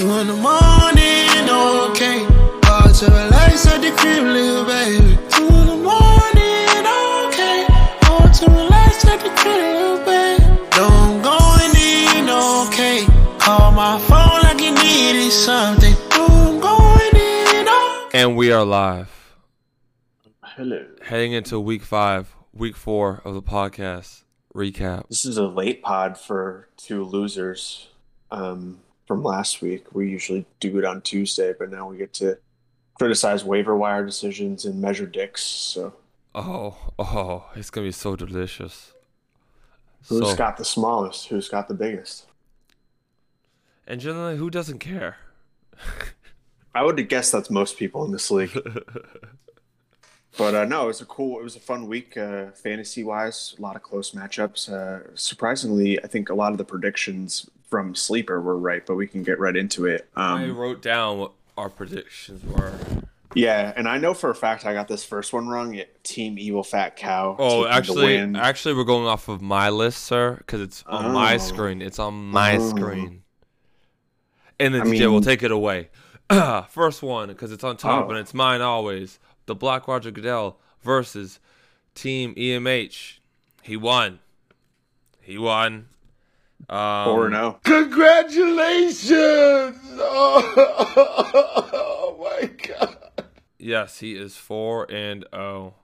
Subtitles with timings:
[0.00, 1.44] Two in the morning,
[1.90, 2.24] okay.
[2.70, 5.18] All to the lights at the crib, little baby.
[5.28, 6.86] Two in the morning,
[7.28, 7.66] okay.
[8.08, 10.42] All to the lights at the crib, little baby.
[10.70, 11.36] Don't go
[11.76, 13.04] in, okay.
[13.40, 15.94] Call my phone like you needed something.
[16.08, 16.78] Don't go
[17.12, 18.22] in, okay.
[18.22, 19.36] And we are live.
[20.42, 20.82] Hello.
[21.02, 24.22] Heading into week five, week four of the podcast
[24.54, 25.08] recap.
[25.10, 27.88] This is a late pod for two losers
[28.30, 29.92] um, from last week.
[29.92, 32.38] We usually do it on Tuesday, but now we get to
[32.96, 35.42] criticize waiver wire decisions and measure dicks.
[35.42, 35.94] So
[36.32, 38.92] Oh, oh, it's gonna be so delicious.
[40.08, 41.26] who's So, got the smallest?
[41.26, 42.26] Who's got the biggest?
[43.84, 45.16] and generally, who doesn't care?
[46.76, 48.56] I would guess that's most people in this league.
[50.38, 53.56] but uh, no, it was a cool, it was a fun week, uh, fantasy wise.
[53.58, 54.70] A lot of close matchups.
[54.70, 59.06] Uh, surprisingly, I think a lot of the predictions from Sleeper were right, but we
[59.06, 60.08] can get right into it.
[60.16, 62.72] Um, I wrote down what our predictions were.
[63.34, 65.74] Yeah, and I know for a fact I got this first one wrong.
[65.74, 67.36] It, Team Evil Fat Cow.
[67.38, 71.38] Oh, actually, actually, we're going off of my list, sir, because it's on my Oh.
[71.38, 71.80] screen.
[71.80, 72.68] It's on my Oh.
[72.70, 73.22] screen.
[74.58, 75.90] And then I DJ will take it away.
[76.70, 78.10] First one, because it's on top Oh.
[78.10, 79.20] and it's mine always.
[79.46, 81.38] The Black Roger Goodell versus
[81.94, 83.20] Team EMH.
[83.62, 84.18] He won.
[85.20, 85.86] He won.
[86.68, 87.58] Um, Four and oh.
[87.64, 89.10] Congratulations!
[90.02, 90.54] Oh,
[91.72, 92.96] oh my God.
[93.58, 95.74] Yes, he is four and oh.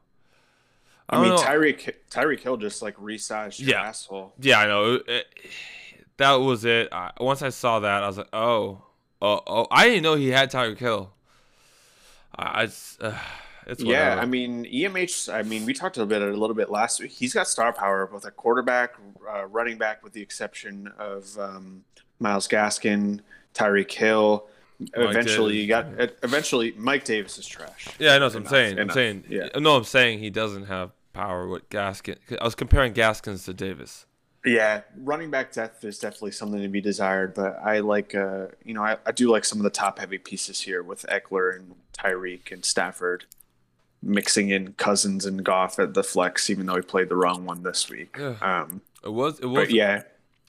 [1.08, 1.46] I mean, don't know.
[1.46, 3.82] Tyreek Tyreek Hill just like resized your Yeah.
[3.82, 4.32] asshole.
[4.40, 4.94] Yeah, I know.
[4.94, 5.26] It- it-
[6.18, 6.88] that was it.
[6.92, 8.82] I, once I saw that, I was like, oh,
[9.20, 9.66] oh, oh.
[9.70, 11.12] I didn't know he had Tyreek Hill.
[12.34, 12.62] I,
[13.02, 13.18] I uh,
[13.66, 14.18] it's Yeah.
[14.20, 15.32] I mean EMH.
[15.32, 17.10] I mean, we talked a bit a little bit last week.
[17.10, 18.94] He's got star power, both at quarterback,
[19.28, 21.84] uh, running back, with the exception of um,
[22.20, 23.20] Myles Gaskin,
[23.54, 24.46] Tyreek Hill.
[24.94, 25.86] eventually, you got
[26.22, 27.88] eventually Mike Davis is trash.
[27.98, 28.78] yeah, I know what I'm Enough, saying.
[28.78, 29.48] I'm saying, Yeah.
[29.58, 32.16] no, I'm saying he doesn't have power with Gaskin.
[32.40, 34.04] I was comparing Gaskins to Davis.
[34.44, 38.74] Yeah, running back depth is definitely something to be desired, but I like, uh, you
[38.74, 41.74] know, I, I do like some of the top heavy pieces here with Ekeler and
[41.92, 43.24] Tyreek and Stafford
[44.06, 47.62] mixing in Cousins and Goff at the flex, even though he played the wrong one
[47.62, 48.16] this week.
[48.18, 48.34] Yeah.
[48.40, 50.02] Um, It was, it was, yeah,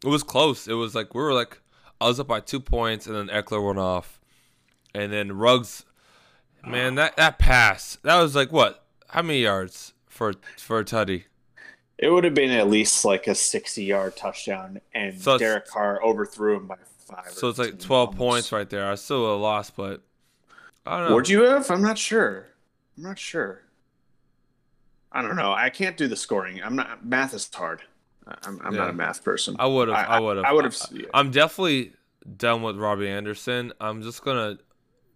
[0.04, 0.68] it was close.
[0.68, 1.60] It was like we were like,
[2.00, 4.20] I was up by two points, and then Ekeler went off,
[4.94, 5.86] and then Rugs,
[6.66, 8.84] man, that that pass, that was like what?
[9.10, 11.24] How many yards for for a tutty?
[11.98, 16.04] it would have been at least like a 60 yard touchdown, and So Derek Carr
[16.04, 17.32] overthrew him by five.
[17.32, 18.18] So or it's like 12 almost.
[18.18, 18.88] points right there.
[18.90, 20.02] I still a loss, but
[20.86, 21.16] I don't know.
[21.16, 21.72] What'd you have?
[21.72, 22.48] I'm not sure.
[22.98, 23.62] I'm not sure.
[25.12, 25.54] I don't know.
[25.54, 26.62] I can't do the scoring.
[26.62, 27.06] I'm not.
[27.06, 27.82] Math is hard.
[28.44, 28.82] I'm, I'm Yeah.
[28.82, 29.56] not a math person.
[29.60, 29.98] I would have.
[30.10, 30.46] I, would have.
[30.46, 30.76] I would have.
[31.14, 31.94] I'm definitely
[32.36, 33.72] done with Robbie Anderson.
[33.80, 34.58] I'm just gonna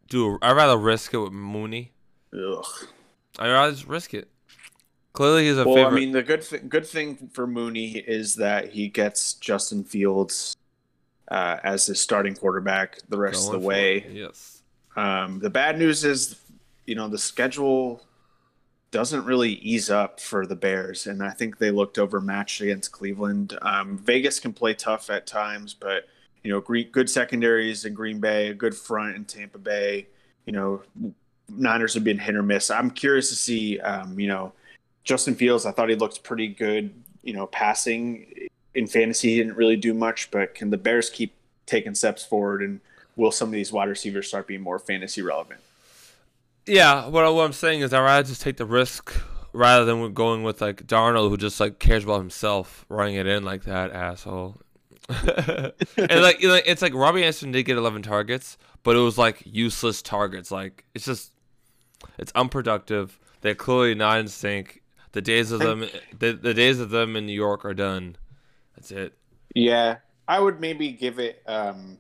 [0.10, 0.38] do.
[0.42, 1.92] I'd rather risk it with Mooney.
[2.34, 2.66] Ugh.
[3.40, 4.30] I'd rather just risk it.
[5.14, 5.92] Clearly, he's a Well, favorite.
[5.92, 10.56] I mean, the good th- good thing for Mooney is that he gets Justin Fields
[11.30, 13.98] uh, as his starting quarterback the rest Going of the way.
[13.98, 14.12] it.
[14.14, 14.62] Yes.
[14.96, 16.41] Um, the bad news is,
[16.86, 18.04] you know, the schedule
[18.92, 23.58] doesn't really ease up for the Bears, and I think they looked overmatched against Cleveland.
[23.62, 26.08] Um, Vegas can play tough at times, but
[26.44, 30.08] you know, good secondaries in Green Bay, a good front in Tampa Bay.
[30.46, 30.82] You know,
[31.50, 32.72] Niners have been hit or miss.
[32.72, 34.54] I'm curious to see, um, you know,
[35.04, 35.66] Justin Fields.
[35.66, 36.94] I thought he looked pretty good.
[37.22, 41.34] You know, passing in fantasy, he didn't really do much, but can the Bears keep
[41.66, 42.80] taking steps forward and
[43.16, 45.60] will some of these wide receivers start being more fantasy relevant?
[46.66, 47.08] Yeah.
[47.08, 49.14] What, what I'm saying is, I'd rather just take the risk
[49.54, 53.44] rather than going with like Darnold, who just like cares about himself, running it in
[53.44, 54.62] like that asshole.
[55.10, 59.18] and like, you know, it's like Robbie Anderson did get 11 targets, but it was
[59.18, 60.52] like useless targets.
[60.52, 61.32] Like it's just,
[62.18, 63.20] it's unproductive.
[63.42, 64.82] They're clearly not in sync.
[65.12, 65.86] The days of them,
[66.18, 68.16] the, the days of them in New York are done.
[68.76, 69.14] That's it.
[69.54, 69.98] Yeah,
[70.28, 71.44] I would maybe give it.
[71.46, 71.98] Um,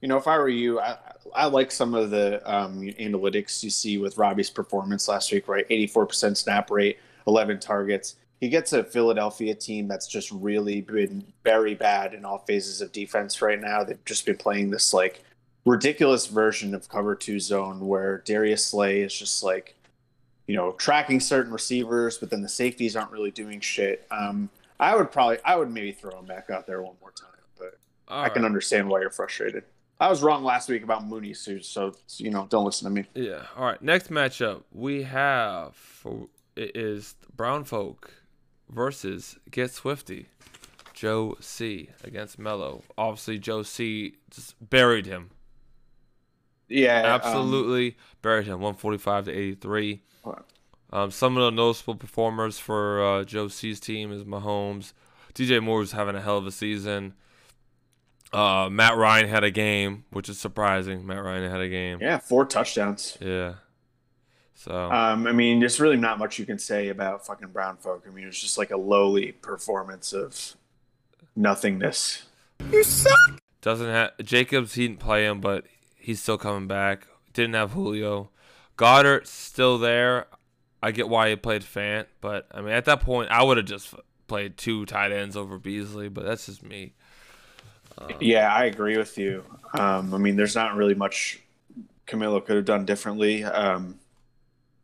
[0.00, 0.96] you know, if I were you, I,
[1.34, 5.48] I like some of the um, analytics you see with Robbie's performance last week.
[5.48, 8.16] Right, eighty-four percent snap rate, eleven targets.
[8.40, 12.92] He gets a Philadelphia team that's just really been very bad in all phases of
[12.92, 13.82] defense right now.
[13.82, 15.24] They've just been playing this like
[15.64, 19.74] ridiculous version of cover two zone where Darius Slay is just like,
[20.46, 24.06] you know, tracking certain receivers, but then the safeties aren't really doing shit.
[24.10, 27.40] Um, I would probably, I would maybe throw him back out there one more time,
[27.58, 28.48] but All I can right.
[28.48, 29.64] understand why you're frustrated.
[29.98, 33.06] I was wrong last week about Mooney, so, so you know, don't listen to me.
[33.14, 33.42] Yeah.
[33.56, 33.80] All right.
[33.80, 38.12] Next matchup we have for it is Brown Folk
[38.68, 40.26] versus Get Swifty.
[40.92, 42.82] Joe C against Mello.
[42.96, 45.30] Obviously, Joe C just buried him.
[46.68, 50.02] Yeah, um, absolutely buried him 145 to 83.
[50.92, 54.94] Um, some of the noticeable performers for uh, Joe C's team is Mahomes.
[55.34, 57.12] DJ Moore's having a hell of a season.
[58.32, 61.06] Uh, Matt Ryan had a game, which is surprising.
[61.06, 61.98] Matt Ryan had a game.
[62.00, 63.16] Yeah, four touchdowns.
[63.20, 63.54] Yeah.
[64.54, 64.90] So.
[64.90, 68.04] Um, I mean, there's really not much you can say about fucking Brown folk.
[68.06, 70.56] I mean, it's just like a lowly performance of
[71.36, 72.24] nothingness.
[72.72, 73.12] You suck.
[73.60, 74.74] Doesn't have Jacobs.
[74.74, 75.64] He didn't play him, but
[75.96, 77.06] he's still coming back.
[77.32, 78.30] Didn't have Julio.
[78.76, 80.26] Goedert still there.
[80.82, 83.66] I get why he played Fant, but I mean, at that point, I would have
[83.66, 83.94] just
[84.26, 86.08] played two tight ends over Beasley.
[86.08, 86.94] But that's just me.
[87.98, 89.44] Um, yeah, I agree with you.
[89.74, 91.40] Um, I mean, there's not really much
[92.06, 93.44] Camilo could have done differently.
[93.44, 93.98] Um,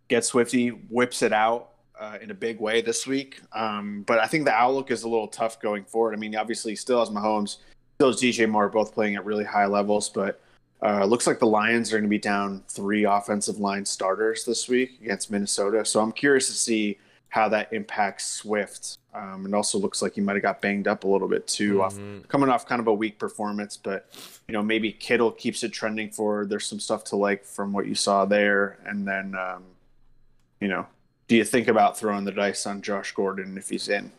[0.08, 4.26] Get Swifty whips it out uh, in a big way this week, um, but I
[4.26, 6.14] think the outlook is a little tough going forward.
[6.14, 7.58] I mean, obviously, still has Mahomes,
[7.94, 10.40] still has DJ Moore, both playing at really high levels, but
[10.82, 14.68] uh, looks like the Lions are going to be down three offensive line starters this
[14.68, 15.84] week against Minnesota.
[15.84, 16.98] So I'm curious to see
[17.32, 18.98] how that impacts Swift.
[19.14, 21.76] Um, it also looks like he might have got banged up a little bit too,
[21.78, 22.20] mm-hmm.
[22.20, 23.74] off, coming off kind of a weak performance.
[23.74, 24.06] But
[24.48, 26.50] you know, maybe Kittle keeps it trending forward.
[26.50, 29.64] There's some stuff to like from what you saw there, and then um,
[30.60, 30.86] you know,
[31.26, 34.12] do you think about throwing the dice on Josh Gordon if he's in?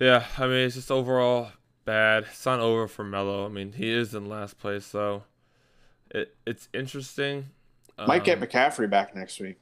[0.00, 1.52] Yeah, I mean, it's just overall
[1.84, 2.24] bad.
[2.24, 3.46] It's not over for Melo.
[3.46, 5.22] I mean, he is in last place, so
[6.10, 7.50] it it's interesting.
[8.04, 9.58] Might um, get McCaffrey back next week.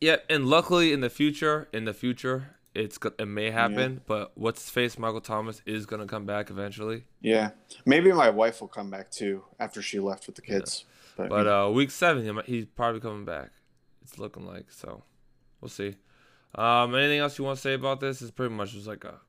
[0.00, 3.94] Yeah, and luckily in the future, in the future, it's it may happen.
[3.94, 4.00] Yeah.
[4.06, 4.98] But what's face?
[4.98, 7.04] Michael Thomas is gonna come back eventually.
[7.20, 7.50] Yeah,
[7.86, 10.84] maybe my wife will come back too after she left with the kids.
[10.86, 10.94] Yeah.
[11.16, 13.50] But, but uh, week seven, he's probably coming back.
[14.02, 15.04] It's looking like so.
[15.60, 15.94] We'll see.
[16.54, 18.20] Um, anything else you want to say about this?
[18.20, 19.20] It's pretty much just like a.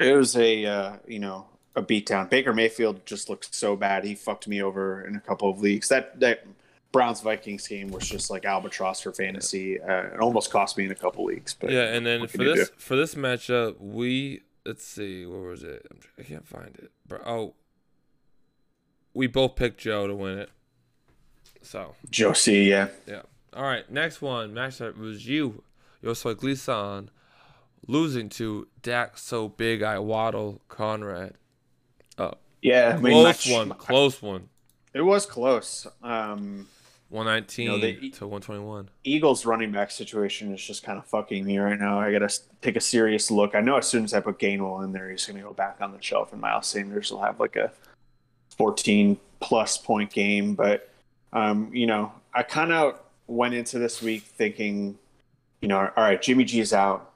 [0.00, 1.46] It was a uh, you know
[1.76, 2.30] a beatdown.
[2.30, 4.04] Baker Mayfield just looked so bad.
[4.04, 5.88] He fucked me over in a couple of leagues.
[5.88, 6.44] That that
[6.94, 9.82] Browns Vikings game was just like albatross for fantasy.
[9.82, 11.52] Uh, it almost cost me in a couple weeks.
[11.52, 12.74] But yeah, and then for this do?
[12.78, 15.84] for this matchup, we let's see, where was it?
[16.16, 16.92] I can't find it.
[17.26, 17.54] Oh,
[19.12, 20.50] we both picked Joe to win it.
[21.62, 23.22] So Joe C, yeah, yeah.
[23.52, 25.64] All right, next one matchup was you,
[26.00, 27.10] Yosoy Gleason,
[27.88, 31.34] losing to Dak so big I waddle Conrad.
[32.18, 34.48] Oh, yeah, I mean, close one, close one.
[34.92, 35.88] It was close.
[36.04, 36.68] Um,
[37.14, 38.90] 119 you know, the, to 121.
[39.04, 42.00] Eagles running back situation is just kind of fucking me right now.
[42.00, 43.54] I got to take a serious look.
[43.54, 45.76] I know as soon as I put Gainwell in there, he's going to go back
[45.80, 47.70] on the shelf, and Miles Sanders will have like a
[48.58, 50.54] 14 plus point game.
[50.54, 50.92] But,
[51.32, 54.98] um, you know, I kind of went into this week thinking,
[55.60, 57.12] you know, all right, Jimmy G is out.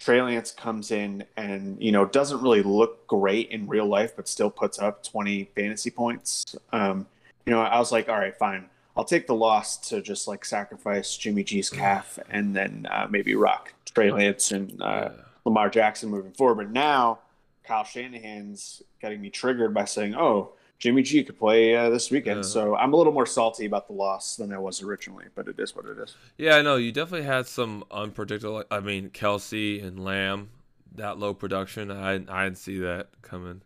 [0.00, 4.26] Trey Lance comes in and, you know, doesn't really look great in real life, but
[4.28, 6.44] still puts up 20 fantasy points.
[6.72, 7.06] Um,
[7.46, 10.44] you know, I was like, all right, fine I'll take the loss to just like
[10.44, 15.10] sacrifice Jimmy G's calf and then uh, maybe rock Trey Lance and uh,
[15.44, 16.56] Lamar Jackson moving forward.
[16.56, 17.18] But now
[17.64, 22.38] Kyle Shanahan's getting me triggered by saying, "Oh, Jimmy G could play uh, this weekend."
[22.38, 22.42] Yeah.
[22.42, 25.58] So I'm a little more salty about the loss than I was originally, but it
[25.58, 26.16] is what it is.
[26.38, 28.64] Yeah, I know you definitely had some unpredictable.
[28.70, 30.50] I mean, Kelce and Lamb,
[30.94, 31.90] that low production.
[31.90, 33.60] I I didn't see that coming.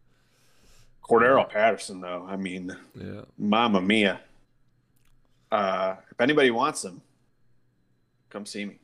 [1.04, 4.20] Cordarrelle Patterson, though, I mean, yeah, Mama Mia
[5.50, 7.02] uh, if anybody wants them,
[8.30, 8.78] come see me.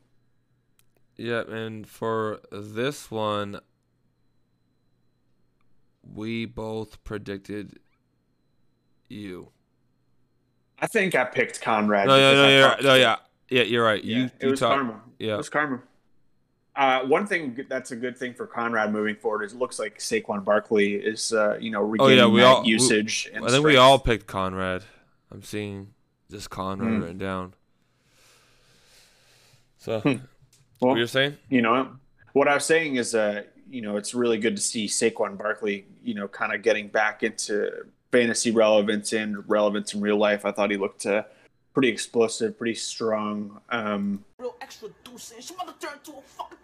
[1.16, 3.60] Yeah, and for this one,
[6.02, 7.78] we both predicted
[9.08, 9.50] you.
[10.78, 12.06] I think I picked Conrad.
[12.06, 13.16] No, yeah, no, yeah, no, yeah,
[13.48, 14.04] yeah, you're right.
[14.04, 15.00] Yeah, you, it was talk, karma.
[15.18, 15.80] Yeah, it was karma.
[16.74, 19.98] Uh, one thing that's a good thing for Conrad moving forward is it looks like
[19.98, 23.30] Saquon Barkley is, uh, you know, regaining oh, yeah, we all, usage.
[23.32, 23.64] We, I think strength.
[23.64, 24.84] we all picked Conrad.
[25.32, 25.94] I'm seeing
[26.30, 27.00] just Conrad mm.
[27.00, 27.54] written down.
[29.78, 30.08] So, hmm.
[30.08, 31.36] well, what you're saying?
[31.48, 31.96] You know,
[32.32, 35.86] what I was saying is, uh, you know, it's really good to see Saquon Barkley,
[36.02, 40.44] you know, kind of getting back into fantasy relevance and relevance in real life.
[40.44, 41.24] I thought he looked uh,
[41.72, 43.60] pretty explosive, pretty strong.
[43.70, 45.50] Um, Real extra deuces.
[45.50, 46.56] You want to turn to a fucking.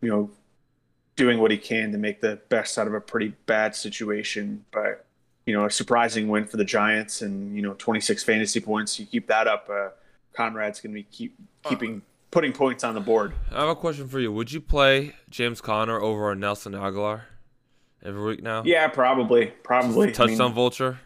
[0.00, 0.30] you know,
[1.18, 4.64] doing what he can to make the best out of a pretty bad situation.
[4.70, 5.04] But
[5.44, 8.98] you know, a surprising win for the Giants, and you know, 26 fantasy points.
[8.98, 9.88] You keep that up, uh,
[10.34, 11.34] Conrad's going to be keep
[11.64, 13.34] keeping putting points on the board.
[13.50, 14.32] I have a question for you.
[14.32, 17.22] Would you play James Conner over Nelson Agholor
[18.02, 18.62] every week now?
[18.64, 20.12] Yeah, probably, probably.
[20.12, 21.00] Touchdown I mean, vulture.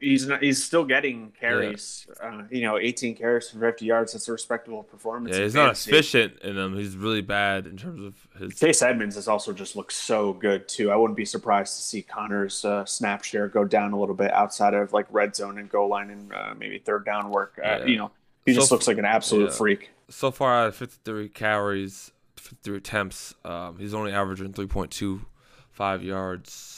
[0.00, 2.06] He's not, he's still getting carries.
[2.22, 4.12] Uh, you know, 18 carries for 50 yards.
[4.12, 5.36] That's a respectable performance.
[5.36, 6.76] Yeah, he's not efficient in them.
[6.76, 8.58] He's really bad in terms of his.
[8.58, 10.90] Chase Edmonds has also just looked so good too.
[10.90, 14.32] I wouldn't be surprised to see Conner's uh, snap share go down a little bit
[14.32, 17.58] outside of like red zone and goal line and uh, maybe third down work.
[17.58, 17.86] Uh, Yeah.
[17.86, 18.10] You know,
[18.46, 19.56] he just looks like an absolute yeah.
[19.56, 19.90] freak.
[20.10, 26.77] So far, out of 53 carries, 53 attempts, um, he's only averaging 3.25 yards.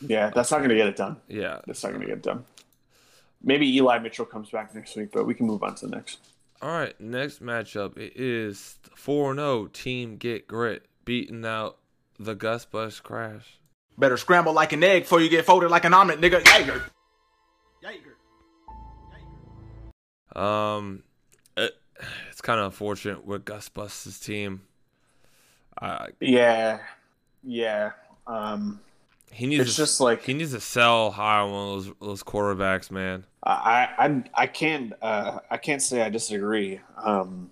[0.00, 1.16] Yeah, that's not going to get it done.
[1.28, 1.60] Yeah.
[1.66, 2.44] That's not going to get it done.
[3.42, 6.18] Maybe Eli Mitchell comes back next week, but we can move on to the next.
[6.62, 11.78] All right, next matchup it is 4 0 Team Get Grit beating out
[12.18, 13.58] the Gus Bus Crash.
[13.98, 16.44] Better scramble like an egg before you get folded like an omelet, nigga.
[16.44, 16.82] Jaeger.
[17.82, 18.16] Jaeger.
[20.34, 21.02] Um,
[21.56, 21.72] it,
[22.30, 24.62] it's kind of unfortunate with Gus Bus's team.
[25.80, 26.80] I Yeah,
[27.42, 27.92] yeah.
[28.26, 28.80] Um,
[29.32, 31.94] he needs It's to, just like- he needs to sell high on one of those
[32.00, 33.24] those quarterbacks, man.
[33.42, 36.80] I I I can't uh, I can't say I disagree.
[36.96, 37.50] Um,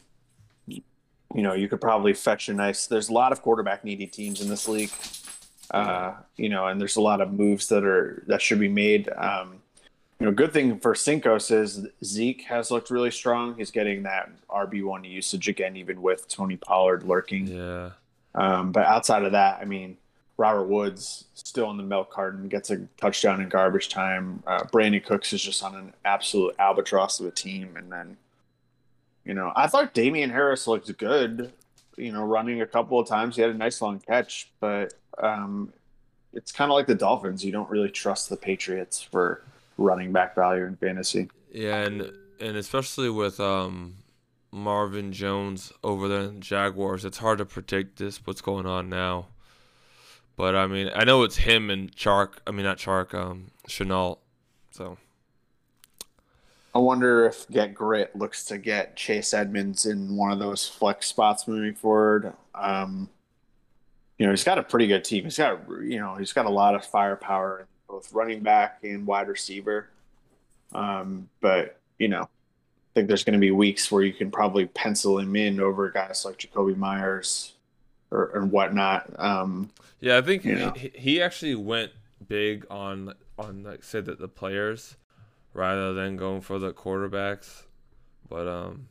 [0.66, 2.86] you know, you could probably fetch a nice.
[2.86, 4.90] There's a lot of quarterback needy teams in this league.
[5.70, 9.08] Uh, you know, and there's a lot of moves that are that should be made.
[9.16, 9.56] Um,
[10.20, 13.56] you know, good thing for Cincos is Zeke has looked really strong.
[13.56, 17.48] He's getting that RB one usage again, even with Tony Pollard lurking.
[17.48, 17.90] Yeah.
[18.36, 19.96] Um, but outside of that, I mean,
[20.36, 24.42] Robert Woods still in the milk carton, gets a touchdown in garbage time.
[24.46, 24.64] Uh,
[25.04, 27.76] Cooks is just on an absolute albatross of a team.
[27.76, 28.16] And then,
[29.24, 31.52] you know, I thought Damien Harris looked good,
[31.96, 33.36] you know, running a couple of times.
[33.36, 35.72] He had a nice long catch, but um,
[36.32, 37.44] it's kind of like the Dolphins.
[37.44, 39.42] You don't really trust the Patriots for
[39.78, 41.28] running back value in fantasy.
[41.52, 43.94] Yeah, and and especially with um
[44.50, 49.28] Marvin Jones over the Jaguars, it's hard to predict this what's going on now.
[50.36, 52.34] But I mean, I know it's him and Chark.
[52.46, 53.14] I mean, not Chark.
[53.14, 53.50] Um.
[54.70, 54.98] So
[56.74, 61.06] I wonder if Get Grit looks to get Chase Edmonds in one of those flex
[61.06, 62.32] spots moving forward.
[62.54, 63.08] Um,
[64.18, 65.24] you know, he's got a pretty good team.
[65.24, 69.06] He's got, you know, he's got a lot of firepower, in both running back and
[69.06, 69.88] wide receiver.
[70.72, 74.66] Um, but you know, I think there's going to be weeks where you can probably
[74.66, 77.53] pencil him in over guys like Jakobi Meyers
[78.14, 79.10] or and whatnot.
[79.18, 80.70] Um, yeah, I think You know.
[80.70, 81.92] he, he actually went
[82.26, 84.96] big on on like say that the players
[85.52, 87.64] rather than going for the quarterbacks.
[88.28, 88.88] But um,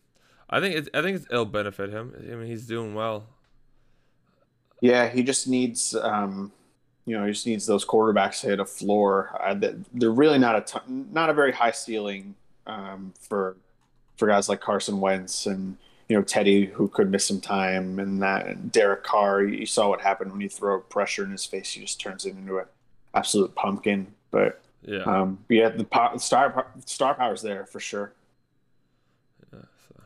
[0.49, 2.13] I think it, I think it's, it'll benefit him.
[2.17, 3.25] I mean, he's doing well.
[4.81, 6.51] Yeah, he just needs, um,
[7.05, 9.29] you know, he just needs those quarterbacks to hit a floor.
[9.93, 12.35] They're really not a ton, not a very high ceiling
[12.67, 13.55] um, for
[14.17, 15.77] for guys like Carson Wentz and
[16.09, 19.43] you know Teddy, who could miss some time, and that Derek Carr.
[19.43, 22.35] You saw what happened when you throw pressure in his face; he just turns it
[22.35, 22.65] into an
[23.13, 24.07] absolute pumpkin.
[24.31, 25.03] But Yeah.
[25.03, 28.13] um, yeah, the po- star star power's there for sure.
[29.53, 30.01] Yeah, so.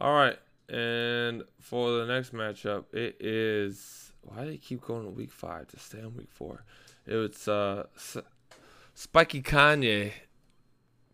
[0.00, 0.38] All right,
[0.68, 5.68] and for the next matchup, it is why do they keep going to week five
[5.68, 6.64] to stay on week four?
[7.06, 8.16] It's uh, S-
[8.94, 10.12] Spiky Kanye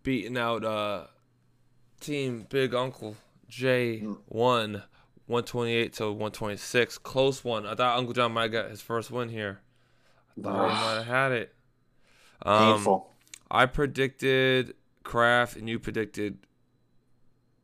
[0.03, 1.07] beating out uh,
[2.01, 3.17] Team Big Uncle
[3.51, 4.83] J one.
[5.27, 6.99] 128 to 126.
[6.99, 7.65] Close one.
[7.65, 9.61] I thought Uncle John might have got his first win here.
[10.37, 11.55] I thought he might have had it.
[12.43, 13.11] Um, Painful.
[13.49, 16.39] I predicted Kraft and you predicted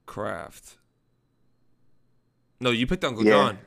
[0.07, 0.77] Kraft.
[2.61, 3.33] No, you picked Uncle Yeah.
[3.33, 3.59] John.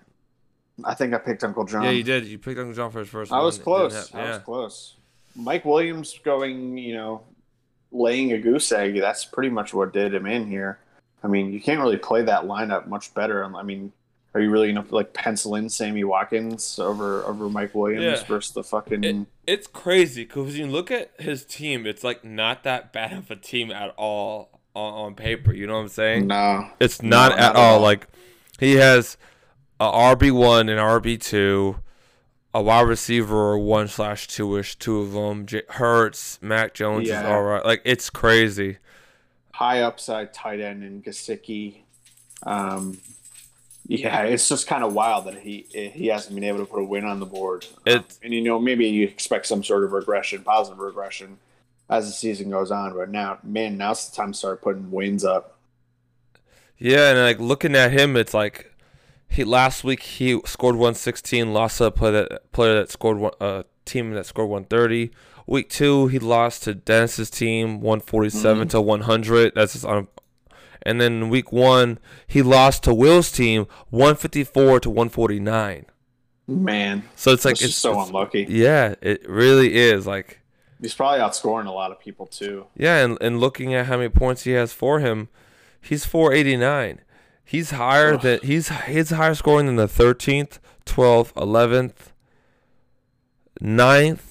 [0.85, 1.83] I think I picked Uncle John.
[1.83, 2.25] Yeah, you did.
[2.25, 3.45] You picked Uncle John for his first I one.
[3.45, 4.09] was close.
[4.11, 4.95] hap- I was close.
[5.35, 7.23] Mike Williams going, you know,
[7.91, 8.97] laying a goose egg.
[8.99, 10.79] That's pretty much what did him in here.
[11.23, 13.43] I mean, you can't really play that lineup much better.
[13.43, 13.91] I mean,
[14.33, 18.23] are you really gonna like pencil in Sammy Watkins over over Mike Williams Yeah.
[18.25, 19.03] versus the fucking?
[19.03, 23.31] It, it's crazy because you look at his team, it's like not that bad of
[23.31, 25.51] a team at all on, on paper.
[25.53, 26.27] You know what I'm saying?
[26.27, 27.75] no, It's not No, at not all.
[27.75, 27.81] all.
[27.81, 28.07] Like
[28.59, 29.17] he has
[29.79, 31.77] a RB one and RB two,
[32.53, 35.47] a wide receiver one slash two ish, two of them.
[35.47, 37.65] J- Hurts, Mac Jones is all right.
[37.65, 38.77] Like it's crazy.
[39.59, 41.79] High upside tight end in Gesicki.
[42.43, 42.97] Um,
[43.85, 46.85] yeah, it's just kind of wild that he he hasn't been able to put a
[46.85, 47.65] win on the board.
[47.85, 51.39] Um, and you know maybe you expect some sort of regression, positive regression,
[51.89, 52.93] as the season goes on.
[52.93, 55.57] But now, man, now's the time to start putting wins up.
[56.77, 58.73] Yeah, and like looking at him, it's like
[59.27, 63.65] he last week he scored 116, lost a player that player that scored one a
[63.83, 65.11] team that scored 130.
[65.49, 68.67] Week two, he lost to Dennis's team 147 mm-hmm.
[68.69, 69.55] to 100.
[69.55, 70.07] That's just on.
[70.83, 75.85] And then week one, he lost to Will's team 154 to 149.
[76.47, 78.45] Man, So it's like it's so it's- unlucky.
[78.47, 80.05] Yeah, it really is.
[80.05, 80.39] Like
[80.79, 82.67] He's probably outscoring a lot of people too.
[82.77, 85.29] Yeah, and, and looking at how many points he has for him,
[85.81, 87.01] he's 489.
[87.43, 88.21] He's higher Ugh.
[88.21, 92.13] than he's he's higher scoring than the 13th, 12th, 11th,
[93.59, 94.28] 9th,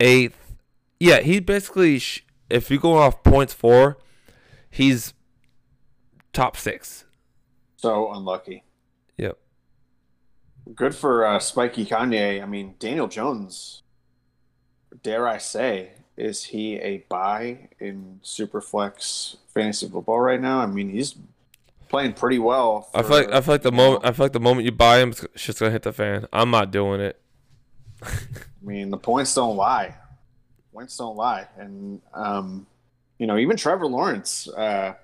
[0.00, 0.32] 8th.
[1.00, 3.98] Yeah, he basically sh- if you go off points for,
[4.70, 5.14] he's
[6.32, 7.04] top 6.
[7.76, 8.64] So unlucky.
[9.16, 9.38] Yep.
[10.74, 12.42] Good for uh, Spiky Kanye.
[12.42, 13.82] I mean, Daniel Jones.
[15.02, 20.58] Dare I say, is he a buy in Superflex fantasy football right now?
[20.58, 21.14] I mean, he's
[21.88, 22.88] playing pretty well.
[22.94, 24.98] I feel like I feel like the moment I feel like the moment you buy
[24.98, 26.26] him, it's just gonna hit the fan.
[26.32, 27.20] I'm not doing it.
[28.02, 28.10] I
[28.62, 29.94] mean, the points don't lie.
[30.72, 32.66] Points don't lie, and um,
[33.18, 34.94] you know, even Trevor Lawrence uh,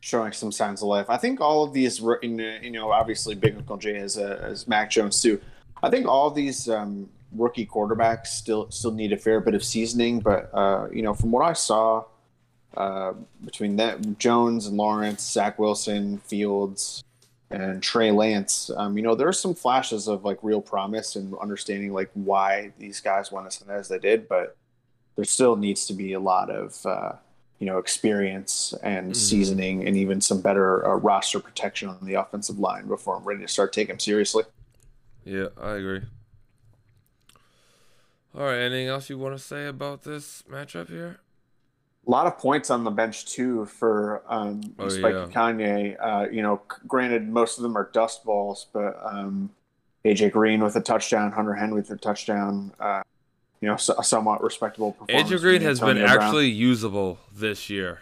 [0.00, 1.06] showing some signs of life.
[1.08, 4.68] I think all of these, uh, you know, obviously Big Uncle Jay has, uh, has
[4.68, 5.40] Mac Jones too.
[5.82, 10.20] I think all these um, rookie quarterbacks still still need a fair bit of seasoning,
[10.20, 12.04] but uh, you know, from what I saw
[12.76, 17.02] uh, between that Jones and Lawrence, Zach Wilson, Fields,
[17.50, 21.34] and Trey Lance, um, you know, there are some flashes of like real promise and
[21.38, 24.56] understanding like why these guys went as as they did, but
[25.16, 27.12] there still needs to be a lot of uh,
[27.60, 29.16] you know experience and Mhm.
[29.16, 33.40] seasoning and even some better uh, roster protection on the offensive line before I'm ready
[33.42, 34.44] to start taking them seriously.
[35.24, 36.02] Yeah, I agree.
[38.34, 41.20] All right, anything else you want to say about this matchup here?
[42.06, 45.26] A lot of points on the bench too for um, Oh, Spike yeah.
[45.26, 45.96] Kanye.
[46.00, 49.50] Uh, you know, granted, most of them are dust balls, but um,
[50.04, 52.72] AJ Green with a touchdown, Hunter Henry with a touchdown.
[52.78, 53.02] Uh,
[53.60, 55.30] you know, so, a somewhat respectable performance.
[55.30, 56.22] AJ Green has been Antonio Brown.
[56.22, 58.00] actually usable this year.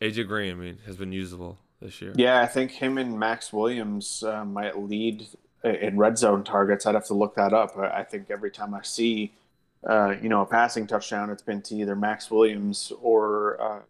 [0.00, 2.12] AJ Green, I mean, has been usable this year.
[2.16, 5.26] Yeah, I think him and Maxx Williams uh, might lead
[5.64, 6.86] in red zone targets.
[6.86, 7.76] I'd have to look that up.
[7.76, 9.32] I think every time I see,
[9.88, 13.80] uh, you know, a passing touchdown, it's been to either Maxx Williams or uh,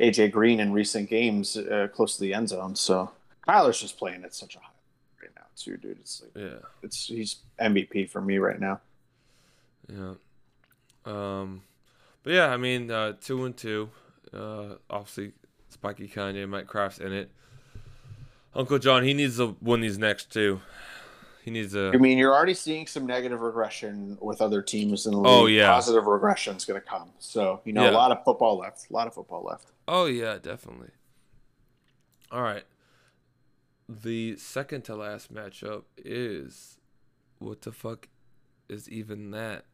[0.00, 2.74] AJ Green in recent games uh, close to the end zone.
[2.74, 3.10] So
[3.46, 4.66] Kyler's just playing at such a high
[5.20, 5.98] right now, too, dude.
[6.00, 8.80] It's like Yeah, it's he's MVP for me right now.
[9.88, 10.14] yeah.
[11.04, 11.62] Um,
[12.22, 13.90] but yeah, I mean, uh, two and two.
[14.32, 15.32] Uh, obviously,
[15.68, 17.30] Spiky Kanye, Mike Kraft's in it.
[18.54, 20.60] Uncle John, he needs to win these next two.
[21.42, 21.98] He needs I to.
[21.98, 25.26] mean, you're already seeing some negative regression with other teams in the league.
[25.28, 25.72] Oh, yeah.
[25.72, 27.10] positive regression is going to come.
[27.18, 27.90] So you know, Yeah.
[27.90, 28.88] a lot of football left.
[28.88, 29.66] A lot of football left.
[29.88, 30.90] Oh yeah, definitely.
[32.30, 32.62] All right.
[33.88, 36.78] The second to last matchup is
[37.40, 38.08] what the fuck
[38.68, 39.64] is even that?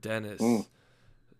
[0.00, 0.66] Dennis Mm.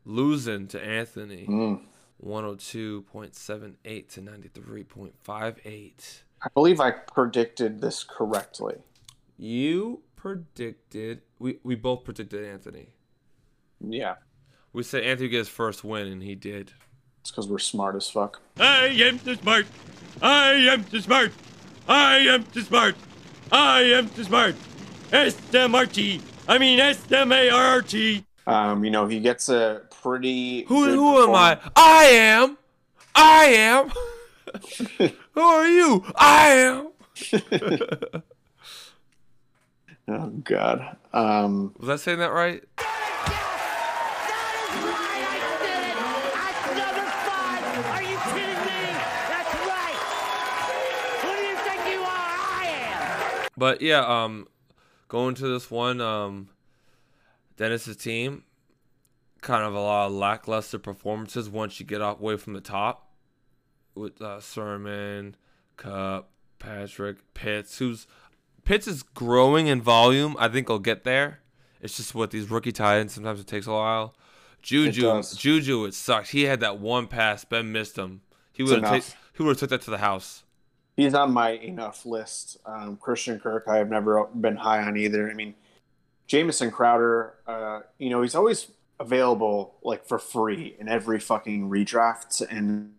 [0.04, 1.46] losing to Anthony.
[1.46, 1.82] Mm.
[2.22, 6.22] 102.78 to 93.58.
[6.42, 8.76] I believe I predicted this correctly.
[9.36, 12.88] You predicted we we both predicted Anthony.
[13.80, 14.14] Yeah,
[14.72, 16.72] We said Anthony get his first win and he did.
[17.20, 18.40] it's because we're smart as fuck.
[18.58, 19.66] I am too smart.
[20.22, 21.32] I am too smart.
[21.86, 22.94] I am too smart.
[23.52, 24.54] I am too smart.
[25.12, 26.20] S-M-R-T.
[26.48, 28.24] I mean S-M-A-R-T.
[28.46, 30.62] Um, you know, he gets a pretty.
[30.64, 31.58] Who good who am I?
[31.76, 32.58] I am.
[33.14, 33.90] I am.
[35.32, 36.04] who are you?
[36.16, 38.22] I am.
[40.06, 40.96] Oh God.
[41.12, 42.62] Um, Was I saying that right?
[53.56, 54.48] But yeah, um,
[55.08, 56.48] going to this one, um,
[57.56, 58.42] Dennis's team,
[59.40, 63.12] kind of a lot of lackluster performances once you get off away from the top,
[63.94, 65.36] with uh, Sermon,
[65.76, 68.06] Kupp, Patrick, Pitts, who's
[68.64, 70.36] Pitts is growing in volume.
[70.38, 71.40] I think he'll get there.
[71.80, 74.14] It's just with these rookie tight ends, sometimes it takes a while.
[74.62, 75.36] Juju, does.
[75.36, 76.30] Juju, it sucks.
[76.30, 78.22] He had that one pass, Ben missed him.
[78.52, 80.44] He would have he would have took that to the house.
[80.96, 82.56] he's on my enough list.
[82.64, 85.30] Um, Christian Kirk, I have never been high on either.
[85.30, 85.54] I mean,
[86.26, 92.40] Jamison Crowder, uh, you know, he's always available like for free in every fucking redraft,
[92.48, 92.94] and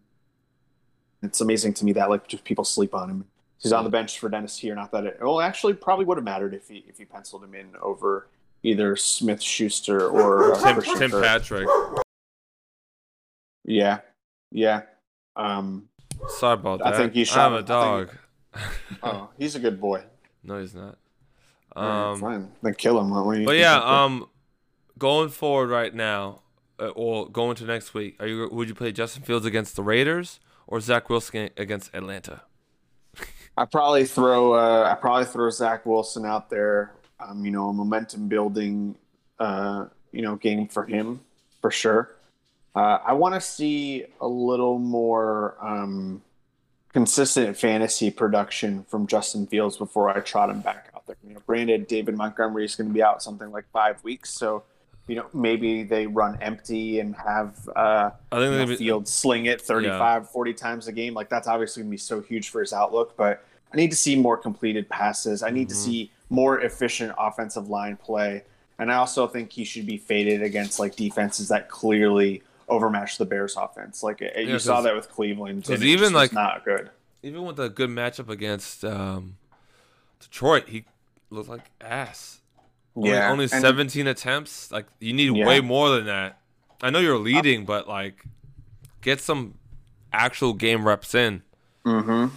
[1.24, 3.26] it's amazing to me that like just people sleep on him.
[3.66, 4.76] He's on the bench for Dennis here.
[4.76, 7.56] Not that it well, actually, probably would have mattered if he if he penciled him
[7.56, 8.28] in over
[8.64, 11.68] either Smith Schuster or uh, Tim, Tim Patrick.
[13.64, 14.00] Yeah,
[14.52, 14.84] yeah.
[15.36, 15.90] Um,
[16.28, 16.98] Sorry about I that.
[16.98, 18.10] think he I shot- have I a think- dog.
[19.04, 20.04] oh, he's a good boy.
[20.48, 21.00] No, he's not.
[21.76, 23.10] All right, Um, fine, then kill him.
[23.10, 24.28] What do you but yeah, um,
[25.00, 26.44] going forward right now,
[26.80, 29.82] uh, or going to next week, are you would you play Justin Fields against the
[29.82, 32.44] Raiders or Zach Wilson against Atlanta?
[33.58, 36.92] I probably throw uh, I probably throw Zach Wilson out there.
[37.20, 38.96] Um, you know, a momentum building,
[39.40, 41.22] uh, you know game for him
[41.62, 42.12] for sure.
[42.76, 46.22] Uh, I want to see a little more um,
[46.92, 51.16] consistent fantasy production from Justin Fields before I trot him back out there.
[51.26, 54.64] You know, granted, David Montgomery is going to be out something like five weeks, so
[55.08, 59.46] you know maybe they run empty and have uh, I think you know, Fields sling
[59.46, 61.14] it 35, 40 times a game.
[61.14, 63.98] Like that's obviously going to be so huge for his outlook, but I need to
[63.98, 65.44] see more completed passes.
[65.44, 68.44] I need to see more efficient offensive line play.
[68.80, 73.26] And I also think he should be faded against like defenses that clearly overmatch the
[73.26, 74.02] Bears offense.
[74.02, 75.64] Like uh, you saw that with Cleveland.
[75.64, 76.90] 'cause and it even, like- not good.
[77.22, 79.38] even with a good matchup against um,
[80.20, 80.86] Detroit, he
[81.30, 82.40] looked like ass.
[82.96, 84.72] Only, Yeah, only and- 17 attempts.
[84.72, 85.46] Like you need Yeah.
[85.46, 86.40] way more than that.
[86.82, 88.24] I know you're leading, but like
[89.02, 89.56] get some
[90.14, 91.42] actual game reps in.
[91.86, 92.36] Mm-hmm.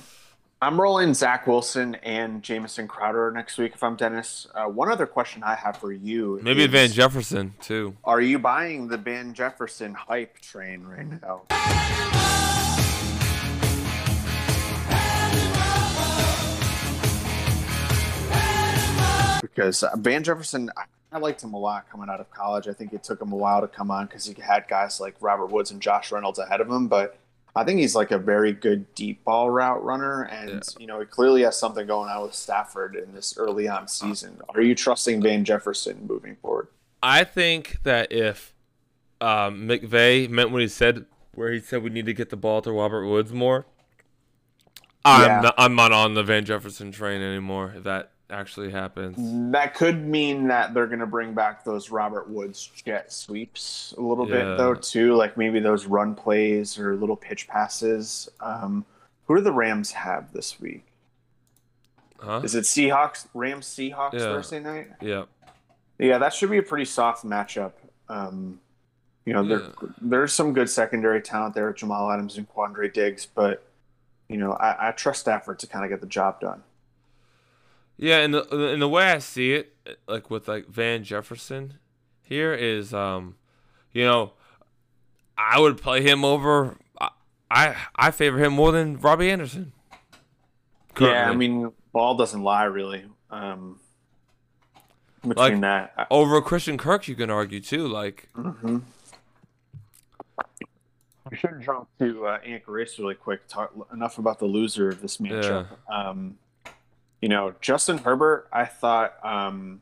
[0.61, 4.49] I'm rolling Zach Wilson and Jamison Crowder next week if I'm Dennis.
[4.53, 6.41] Uh, one other question I have for you.
[6.43, 7.97] Maybe is, Van Jefferson too.
[8.03, 11.43] Are you buying the Van Jefferson hype train right now?
[19.55, 20.71] Because uh, Van Jefferson,
[21.13, 22.69] I, liked him a lot coming out of college.
[22.69, 25.17] I think it took him a while to come on because he had guys like
[25.21, 26.87] Robert Woods and Josh Reynolds ahead of him.
[26.89, 27.19] But
[27.57, 31.07] I think he's like a very good deep ball route runner, and you know he
[31.07, 34.41] clearly has something going on with Stafford in this early on season.
[34.55, 36.69] Are you trusting Van Jefferson moving forward?
[37.03, 38.55] I think that if
[39.21, 42.61] um, McVay meant what he said, where he said we need to get the ball
[42.63, 43.67] to Robert Woods more,
[45.05, 45.41] I'm Yeah.
[45.41, 47.75] not, I'm not on the Van Jefferson train anymore.
[47.79, 49.17] That actually happens,
[49.53, 54.01] That could mean that they're going to bring back those Robert Woods jet sweeps a
[54.03, 54.35] little Yeah.
[54.35, 55.15] bit, though, too.
[55.15, 58.29] Like maybe those run plays or little pitch passes.
[58.41, 58.85] Um,
[59.27, 60.85] who do the Rams have this week?
[62.21, 62.41] huh?
[62.43, 63.29] Is it Seahawks?
[63.35, 64.19] Rams Seahawks Yeah.
[64.21, 64.89] Thursday night?
[65.01, 65.25] Yeah.
[65.99, 67.73] Yeah, that should be a pretty soft matchup.
[68.09, 68.61] Um,
[69.25, 69.89] you know, there, Yeah.
[70.01, 73.65] there's some good secondary talent there, Jamal Adams and Quandre Diggs, but
[74.29, 76.63] you know, I, I trust Stafford to kind of get the job done.
[77.99, 79.75] Yeah, and the and the way I see it,
[80.07, 81.75] like with like Van Jefferson,
[82.23, 83.35] here is um,
[83.93, 84.33] you know,
[85.37, 86.77] I would play him over.
[87.01, 87.09] I
[87.51, 89.73] I, I favor him more than Robbie Anderson.
[91.01, 93.05] Yeah, I mean, ball doesn't lie, really.
[93.31, 93.79] Um,
[95.23, 97.87] between Like- that, I- over Christian Kirk, you can argue too.
[97.89, 98.79] Like, Mm-hmm.
[101.31, 103.47] We should jump to uh, Anchor Race really quick.
[103.49, 105.67] Talk enough about the loser of this matchup.
[105.93, 106.39] Um,
[107.21, 108.49] you know, Justin Herbert.
[108.53, 109.81] I thought um,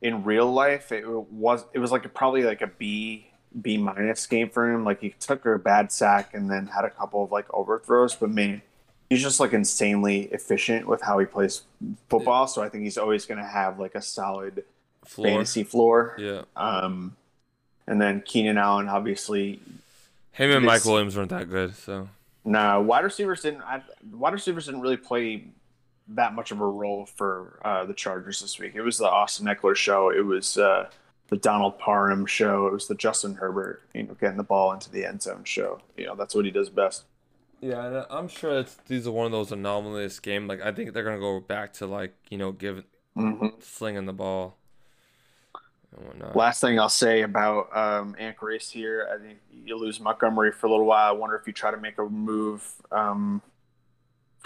[0.00, 3.26] in real life it was it was like a, probably like a B
[3.60, 4.84] B minus game for him.
[4.84, 8.30] Like he took a bad sack and then had a couple of like overthrows, but
[8.30, 8.62] man,
[9.08, 11.62] he's just like insanely efficient with how he plays
[12.08, 12.46] football.
[12.46, 14.64] So I think he's always going to have like a solid
[15.04, 15.28] floor.
[15.28, 16.16] fantasy floor.
[16.18, 17.16] Yeah, Um,
[17.86, 19.60] and then Keenan Allen, obviously,
[20.32, 21.74] him and Mike Williams weren't that good.
[21.76, 22.08] So
[22.44, 23.62] no wide receivers didn't.
[23.62, 25.44] I, wide receivers didn't really play
[26.08, 28.74] that much of a role for uh, the Chargers this week.
[28.74, 30.10] It was the Austin Ekeler show.
[30.10, 30.88] It was uh,
[31.28, 32.66] the Donald Parham show.
[32.66, 35.80] It was the Justin Herbert, you know, getting the ball into the end zone show.
[35.96, 37.04] You know, that's what he does best.
[37.60, 40.46] yeah, and I'm sure it's, these are one of those anomalous game.
[40.46, 44.12] Like I think they're gonna go back to like you know give hmm slinging the
[44.12, 44.58] ball.
[46.34, 50.66] Last thing I'll say about um, Ant Grace here, I think you lose Montgomery for
[50.66, 51.08] a little while.
[51.08, 53.40] I wonder if you try to make a move um,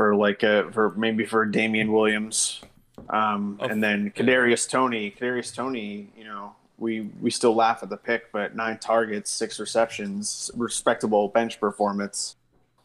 [0.01, 2.63] for like a for maybe for Damien Williams,
[3.11, 5.11] um, Oh, and then Kadarius Toney.
[5.11, 9.61] Kadarius Toney, you know, we we still laugh at the pick, but nine targets, six
[9.61, 12.37] receptions, respectable bench performance.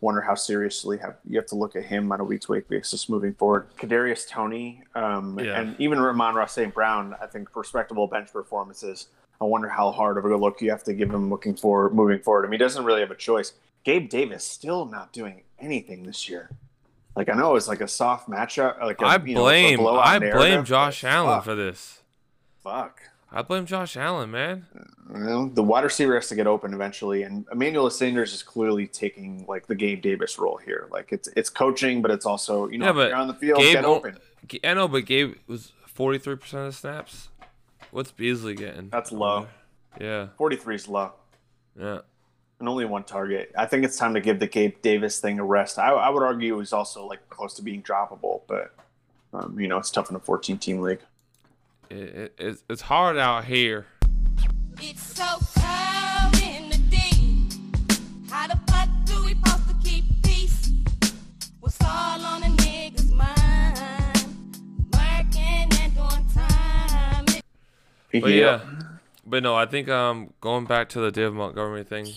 [0.01, 2.67] Wonder how seriously have you have to look at him on a week to week
[2.67, 3.67] basis moving forward.
[3.78, 5.62] Kadarius Toney, um, Yeah.
[5.62, 6.73] and even Amon-Ra St.
[6.73, 9.08] Brown, I think respectable bench performances.
[9.39, 12.19] I wonder how hard of a look you have to give him looking for moving
[12.19, 12.43] forward.
[12.45, 13.54] I mean, he doesn't really have a choice.
[13.86, 16.49] Gabe Davis still not doing anything this year.
[17.15, 18.82] Like I know it's like a soft matchup.
[18.82, 22.01] Like a, I you know, blame I narrative, blame Josh Allen fuck, for this.
[22.63, 23.01] Fuck.
[23.32, 24.65] I blame Josh Allen, man.
[25.13, 28.88] You know, the wide receiver has to get open eventually, and Emmanuel Sanders is clearly
[28.88, 30.88] taking like the Gabe Davis role here.
[30.91, 33.60] Like it's it's coaching, but it's also you know Yeah, but you're on the field,
[33.60, 34.17] Gabe get open.
[34.63, 37.30] I know, but Gabe was 43% of the snaps.
[37.91, 38.89] What's Beasley getting?
[38.89, 39.47] That's low.
[39.99, 41.13] Yeah, Forty three is low,
[41.80, 41.99] yeah.
[42.59, 43.51] And only one target.
[43.57, 45.77] I think it's time to give the Gabe Davis thing a rest.
[45.77, 48.73] I, I would argue he's also like close to being droppable, but
[49.33, 51.01] um, you know it's tough in a fourteen team league.
[51.89, 53.85] It, it, it's, it's hard out here.
[54.81, 55.23] It's so
[55.55, 57.11] cold in the day.
[58.29, 60.71] How the fuck do we supposed to keep peace?
[61.59, 64.25] What's all on a nigga's mind?
[64.93, 67.25] Working and doing time.
[68.11, 68.61] But yeah,
[69.25, 72.07] But no, I think um going back to the David Montgomery thing,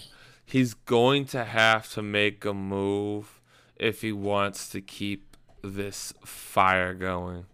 [0.49, 3.41] he's going to have to make a move
[3.77, 7.45] if he wants to keep this fire going.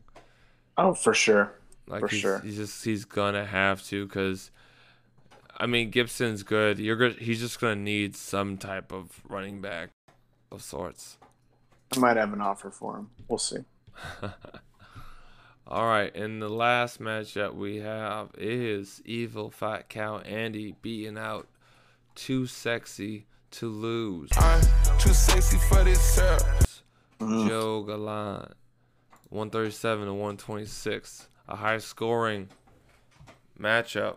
[0.79, 1.53] Oh, for sure.
[1.87, 2.39] Like For he's, sure.
[2.41, 4.51] he's just he's gonna have to because,
[5.57, 6.79] I mean Gibson's good.
[6.79, 7.17] You're good.
[7.17, 9.91] He's just gonna need some type of running back
[10.51, 11.19] of sorts.
[11.95, 13.11] I might have an offer for him.
[13.29, 13.59] We'll see.
[15.67, 21.49] All right, and the last matchup we have is Evil Fat Cow Andy beating out
[22.15, 24.31] Too Sexy to Lose.
[24.37, 24.61] I'm
[24.99, 26.43] too sexy for this syrup.
[27.21, 28.53] Joe Gallant,
[29.31, 31.29] 137 to 126.
[31.49, 32.49] A high scoring
[33.59, 34.17] matchup.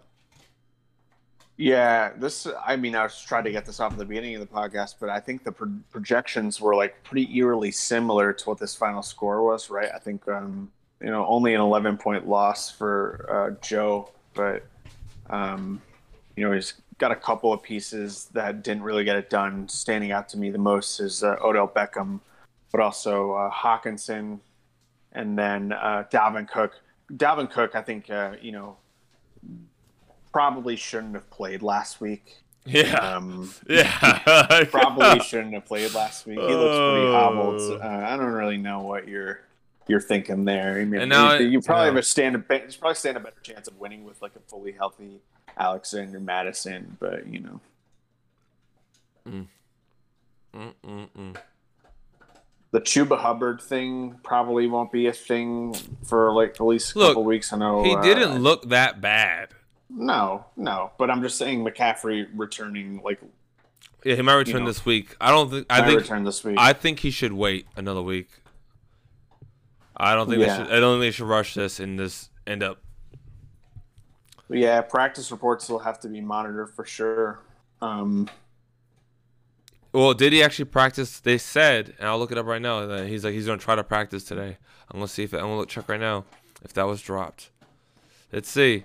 [1.57, 2.47] Yeah, this.
[2.65, 4.95] I mean, I was trying to get this off at the beginning of the podcast,
[4.99, 9.01] but I think the pro- projections were like pretty eerily similar to what this final
[9.01, 9.89] score was, right?
[9.93, 14.65] I think, um, you know, only an 11 point loss for uh, Joe, but,
[15.31, 15.81] um,
[16.36, 19.67] you know, he's got a couple of pieces that didn't really get it done.
[19.69, 22.19] Standing out to me the most is uh, Odell Beckham,
[22.71, 24.39] but also uh, Hockenson,
[25.13, 26.73] and then uh, Dalvin Cook.
[27.13, 28.77] Dalvin Cook, I think, uh, you know,
[30.31, 32.38] probably shouldn't have played last week.
[32.65, 32.95] Yeah.
[32.95, 34.63] Um, yeah.
[34.69, 36.38] probably shouldn't have played last week.
[36.39, 37.12] He looks pretty Oh.
[37.13, 37.81] hobbled.
[37.81, 39.39] Uh, I don't really know what you're
[39.88, 40.80] you're thinking there.
[40.80, 41.91] I mean, And now you, it- you probably yeah.
[41.91, 44.39] have a stand a you probably stand a better chance of winning with like a
[44.50, 45.19] fully healthy
[45.58, 47.60] Alexander Mattison, but you know,
[50.56, 51.36] Mm-mm-mm.
[52.71, 55.73] the Chuba Hubbard thing probably won't be a thing
[56.06, 57.52] for like at least a Look, couple weeks.
[57.54, 59.50] I know He uh, didn't look that bad.
[59.89, 63.19] No, no, but I'm just saying McCaffrey returning like
[64.04, 65.15] Yeah, he might return know, this week.
[65.21, 65.65] I don't think.
[65.69, 66.02] I I think.
[66.02, 66.56] return this week.
[66.60, 68.30] I think he should wait another week.
[69.97, 70.57] I don't think Yeah.
[70.57, 70.73] they should.
[70.73, 72.79] I don't think they should rush this and this end up.
[74.49, 77.39] Yeah, practice reports will have to be monitored for sure.
[77.81, 78.29] Um,
[79.93, 81.19] Well, did he actually practice?
[81.19, 82.86] They said, and I'll look it up right now.
[82.86, 84.57] That he's like he's gonna try to practice today.
[84.89, 86.25] I'm gonna see if I'm gonna look check right now
[86.63, 87.49] if that was dropped.
[88.31, 88.83] Let's see.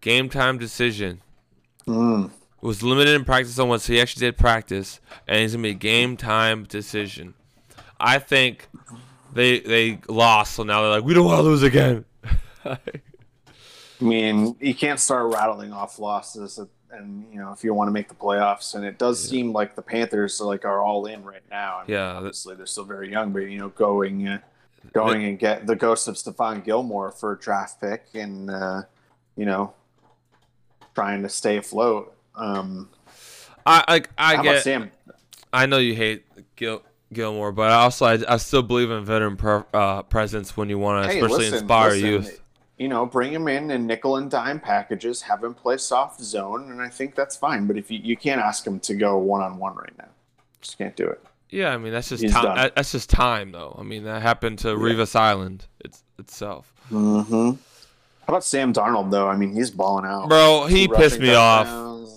[0.00, 1.20] Game time decision.
[1.86, 2.30] mm,
[2.60, 5.74] was limited in practice on one, so he actually did practice, and he's gonna be
[5.74, 7.34] game time decision.
[7.98, 8.68] I think
[9.32, 12.04] they they lost, so now they're like, we don't want to lose again.
[12.64, 12.78] I
[14.00, 16.58] mean, you can't start rattling off losses,
[16.90, 18.74] and you know if you want to make the playoffs.
[18.74, 21.78] And it does seem like the Panthers are like are all in right now.
[21.78, 24.38] I mean, Yeah, obviously they're still very young, but you know, going uh,
[24.92, 28.82] going and get the ghost of Stephon Gilmore for a draft pick, and uh,
[29.36, 29.72] you know,
[30.94, 32.14] trying to stay afloat.
[32.34, 32.88] Um,
[33.64, 34.62] I I about get.
[34.62, 34.90] Sam?
[35.52, 36.24] I know you hate
[36.56, 40.78] Gil, Gilmore, but also I, I still believe in veteran per, uh, presence when you
[40.78, 42.40] want to, Hey, especially listen, inspire listen, youth.
[42.78, 46.70] You know, bring him in in nickel and dime packages, have him play soft zone,
[46.70, 47.66] and I think that's fine.
[47.66, 50.08] But if you, you can't ask him to go one on one right now,
[50.60, 51.22] just can't do it.
[51.50, 52.44] Yeah, I mean that's just He's time.
[52.44, 52.70] done.
[52.74, 53.76] That's just time, though.
[53.78, 56.72] I mean that happened to Revis Island it's, itself.
[56.90, 57.60] Mm-hmm.
[58.26, 59.28] How about Sam Darnold though?
[59.28, 60.28] I mean, he's balling out.
[60.28, 61.68] Bro, he pissed me off.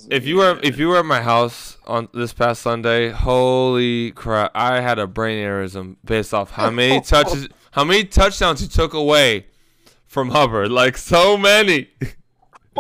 [0.10, 4.52] If you were if you were at my house on this past Sunday, holy crap!
[4.54, 8.94] I had a brain aneurysm based off how many touches, how many touchdowns he took
[8.94, 9.48] away
[10.06, 10.70] from Hubbard.
[10.72, 11.90] Like so many,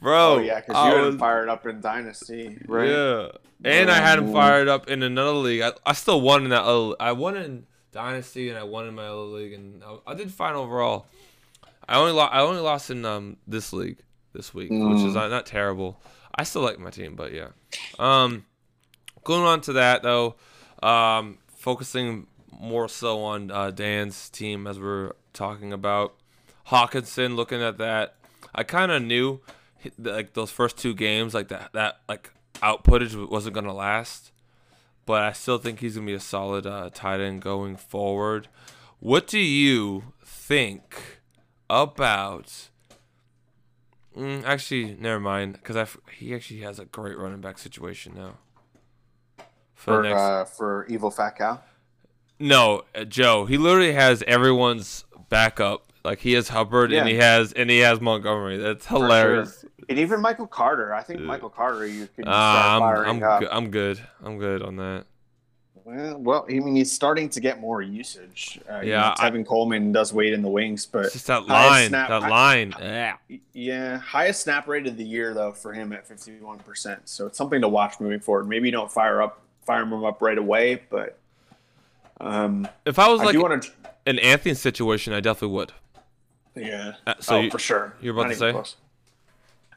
[0.00, 0.34] bro.
[0.36, 2.88] oh yeah, because I you had was- him fired up in Dynasty, right?
[2.88, 3.28] Yeah,
[3.64, 5.60] and I had him fired up in another league.
[5.60, 6.62] I, I still won in that.
[6.62, 10.14] Other, I won in Dynasty and I won in my other league, and I, I
[10.14, 11.06] did fine overall.
[11.88, 12.34] I only lost.
[12.34, 13.98] I only lost in um this league
[14.34, 15.06] this week, which Mm.
[15.06, 16.00] is not, not terrible.
[16.34, 17.48] I still like my team, but yeah.
[17.98, 18.44] Um,
[19.22, 20.34] going on to that though,
[20.82, 26.14] um, focusing more so on uh, Dan's team as we're talking about
[26.68, 27.36] Hockenson.
[27.36, 28.16] Looking at that,
[28.54, 29.40] I kind of knew
[29.98, 34.32] like those first two games, like that that like outputage wasn't gonna last.
[35.06, 38.48] But I still think he's gonna be a solid uh, tight end going forward.
[39.00, 41.20] What do you think
[41.68, 42.70] about?
[44.16, 48.14] Mm, actually, never mind, because I f- he actually has a great running back situation
[48.14, 48.38] now.
[49.74, 51.60] For, For next, uh, for evil fat cow.
[52.38, 53.44] no, uh, Joe.
[53.44, 55.83] He literally has everyone's backup.
[56.04, 58.58] Like he has Hubbard and he has and he has Montgomery.
[58.58, 59.60] That's hilarious.
[59.62, 59.70] sure.
[59.88, 60.94] And even Michael Carter.
[60.94, 61.86] I think Michael Carter.
[61.86, 63.46] You could Uh, I'm I'm.
[63.50, 64.00] I'm good.
[64.22, 65.04] I'm good on that.
[65.84, 68.58] Well, well, I mean, he's starting to get more usage.
[68.70, 71.46] Uh, you Yeah, know, I- Coleman does wait in the wings, but It's just that
[71.46, 71.88] line.
[71.90, 72.74] snap- that hi- line.
[72.80, 73.16] Yeah.
[73.52, 77.02] Yeah, highest snap rate of the year though for him at fifty one percent.
[77.08, 78.48] So it's something to watch moving forward.
[78.48, 81.18] Maybe you don't fire up, fire him up right away, but
[82.20, 83.70] um, If I was I like to.
[84.06, 85.72] an Anthony situation, I definitely would.
[86.54, 86.94] Yeah.
[87.06, 87.94] Uh, so oh, you- for sure.
[88.00, 88.52] you're about Not to say?
[88.52, 88.76] close.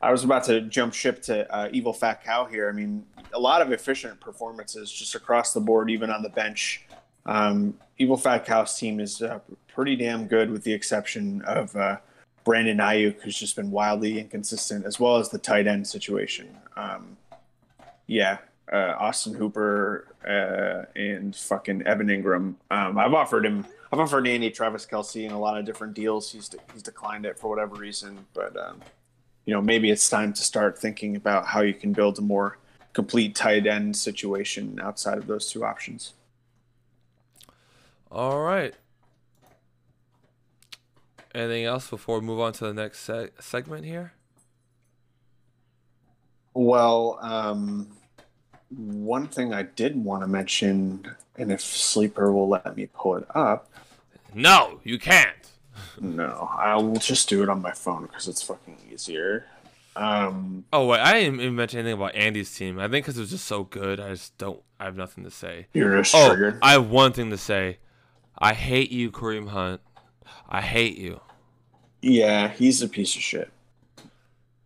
[0.02, 2.70] I was about to jump ship to uh, Evil Fat Cow here.
[2.70, 6.86] I mean, a lot of efficient performances just across the board, even on the bench.
[7.26, 9.40] Um, Evil Fat Cow's team is uh,
[9.74, 11.98] pretty damn good, with the exception of uh,
[12.44, 16.56] Brandon Aiyuk, who's just been wildly inconsistent, as well as the tight end situation.
[16.76, 17.18] Um,
[18.06, 18.38] yeah,
[18.72, 22.56] uh, Austin Hooper uh, and fucking Evan Engram.
[22.72, 23.66] Um, I've offered him.
[23.92, 26.32] I've offered Andy Travis Kelce in a lot of different deals.
[26.32, 28.82] He's he's declined it for whatever reason, but um,
[29.46, 32.58] you know maybe it's time to start thinking about how you can build a more
[32.94, 36.14] complete tight end situation outside of those two options.
[38.12, 38.74] All right.
[41.36, 44.14] Anything else before we move on to the next se- segment here?
[46.54, 47.97] Well, um,
[48.70, 53.26] one thing I did want to mention, and if Sleeper will let me pull it
[53.36, 53.70] up,
[54.34, 55.36] No, you can't.
[56.02, 59.46] no, I will just do it on my phone because it's fucking easier.
[59.96, 62.78] Um, Oh wait, I didn't even mention anything about Andy's team.
[62.78, 64.62] I think because it was just so good, I just don't.
[64.80, 65.66] I have nothing to say.
[65.74, 66.60] you're just Oh, triggered.
[66.62, 67.78] I have one thing to say.
[68.38, 69.82] I hate you, Kareem Hunt.
[70.48, 71.20] I hate you.
[72.04, 73.50] Yeah, he's a piece of shit.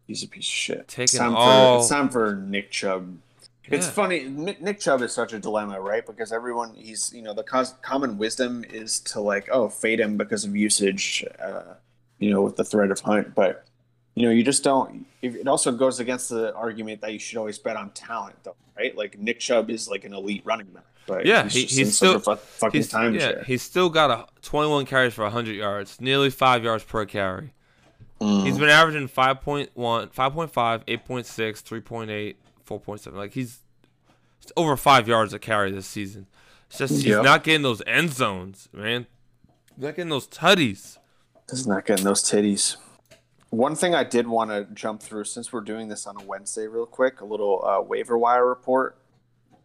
[0.06, 0.78] He's a piece of shit.
[0.80, 3.18] it's Taking time all- for it's time for Nick Chubb.
[3.72, 3.92] It's Yeah.
[3.92, 4.24] funny.
[4.28, 6.06] Nick Chubb is such a dilemma, right?
[6.06, 10.18] Because everyone, he's you know the cos- common wisdom is to like oh fade him
[10.18, 11.76] because of usage, uh,
[12.20, 13.66] you know, with the threat of Hunt, but
[14.16, 15.06] you know you just don't.
[15.22, 18.56] It it also goes against the argument that you should always bet on talent, though,
[18.78, 18.96] right?
[18.96, 22.20] Like Nick Chubb is like an elite running back, but Yeah, he's, he- he's still-
[22.20, 26.30] fu- fucking He's, time yeah, he's still got a 21 carries for 100 yards, nearly
[26.30, 27.54] five yards per carry.
[28.20, 28.44] Mm.
[28.46, 29.70] He's been averaging 5.1,
[30.14, 32.36] 5.5, 8.6, 3.8,
[32.80, 33.14] 4.7.
[33.14, 33.60] Like he's
[34.58, 36.28] over five yards a carry this season.
[36.70, 37.24] It's just he's Yep.
[37.24, 39.08] not getting those end zones, man.
[39.76, 40.98] He's not getting those tutties.
[41.50, 42.78] He's not getting those titties.
[43.50, 46.68] One thing I did want to jump through since we're doing this on a Wednesday,
[46.68, 48.98] real quick, a little uh, waiver wire report.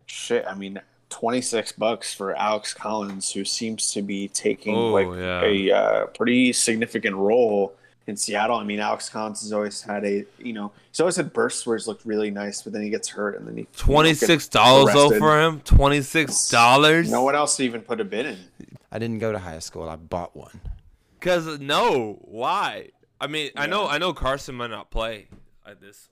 [0.07, 4.89] Shit, I mean, twenty six bucks for Alex Collins, who seems to be taking Oh,
[4.89, 5.43] like yeah.
[5.45, 8.57] a uh, pretty significant role in Seattle.
[8.57, 11.77] I mean, Alex Collins has always had a, you know, he's always had bursts where
[11.77, 14.11] he's looked really nice, but then he gets hurt and then he you know, Twenty
[14.11, 15.61] gets six dollars though for him.
[15.63, 17.11] Twenty six dollars.
[17.11, 18.39] No one else to even put a bid in.
[18.93, 19.89] I didn't go to high school.
[19.89, 20.61] I bought one.
[21.21, 22.91] Cause no, why?
[23.21, 25.27] I mean, I know, I know Carson might not play
[25.67, 26.09] at this.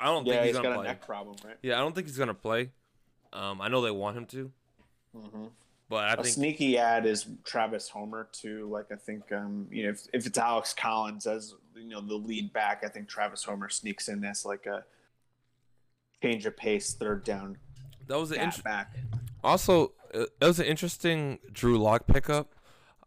[0.00, 0.86] I don't Yeah, think he's, he's gonna got a play.
[0.88, 1.56] neck problem, right?
[1.62, 2.70] Yeah, I don't think he's gonna play.
[3.32, 4.52] Um, I know they want him to,
[5.14, 5.50] Mhm.
[5.88, 8.68] But I a think sneaky ad is Travis Homer too.
[8.70, 12.14] Like I think, um, you know, if, if it's Alex Collins as you know the
[12.14, 14.84] lead back, I think Travis Homer sneaks in as like a
[16.22, 17.58] change of pace, third down
[18.08, 18.96] that was an gap int- back.
[19.44, 22.52] also it it was an interesting Drew Lock pickup.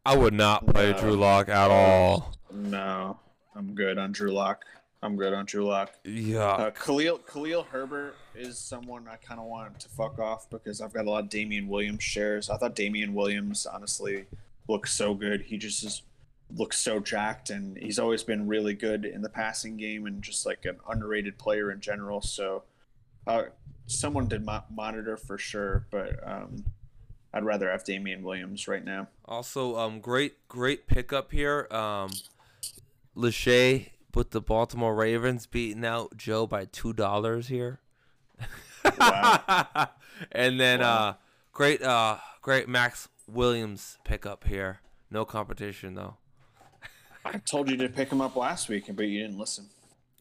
[0.05, 0.99] I would not play No.
[0.99, 2.33] Drew Lock at all.
[2.51, 3.19] No,
[3.55, 4.63] I'm good on Drew Lock.
[5.01, 5.93] I'm good on Drew Lock.
[6.03, 10.81] Yeah, Uh, Khalil Khalil Herbert is someone I kind of want to fuck off because
[10.81, 12.49] I've got a lot of Damien Williams shares.
[12.49, 14.25] I thought Damien Williams honestly
[14.67, 15.41] looks so good.
[15.41, 16.01] He just is,
[16.55, 20.45] looks so jacked, and he's always been really good in the passing game and just
[20.45, 22.21] like an underrated player in general.
[22.21, 22.63] So,
[23.25, 23.43] uh,
[23.87, 26.65] someone did mo- monitor for sure, but um,
[27.33, 29.07] I'd rather have Damien Williams right now.
[29.25, 31.67] Also, um, great, great pickup here.
[31.71, 32.11] Um,
[33.15, 37.79] Lachey with the Baltimore Ravens beating out Joe by two dollars here.
[38.99, 39.89] Wow.
[40.31, 40.85] and then Wow.
[41.09, 41.13] uh,
[41.51, 44.79] great, uh, great Maxx Williams pickup here.
[45.11, 46.17] No competition though.
[47.25, 49.65] I told you to pick him up last week, but you didn't listen.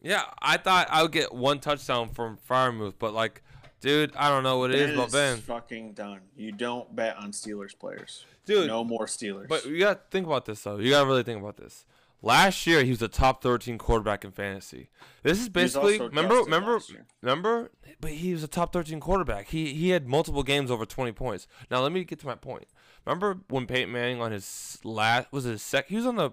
[0.01, 3.41] Yeah, I thought I would get one touchdown from Freiermuth, but like,
[3.81, 5.37] dude, I don't know what it is about Ben.
[5.37, 6.21] fucking done.
[6.35, 8.25] You don't bet on Steelers players.
[8.45, 9.47] Dude, no more Steelers.
[9.47, 10.77] But you got to think about this though.
[10.77, 11.85] You got to really think about this.
[12.21, 14.89] Last year he was the top 13 quarterback in fantasy.
[15.23, 16.79] This is basically remember remember
[17.21, 19.47] remember but he was a top 13 quarterback.
[19.47, 21.47] He he had multiple games over 20 points.
[21.71, 22.65] Now let me get to my point.
[23.05, 26.31] Remember when Peyton Manning on his last was his sec he was on the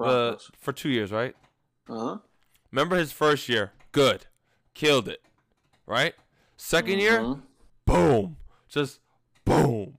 [0.00, 1.36] uh, for 2 years, right?
[1.88, 2.18] uh-huh.
[2.72, 3.72] Remember his first year?
[3.92, 4.26] Good.
[4.72, 5.22] Killed it.
[5.86, 6.14] Right?
[6.58, 7.20] 2nd year?
[7.20, 7.42] Mhm.
[7.84, 8.36] Boom.
[8.68, 9.00] Just
[9.44, 9.98] boom.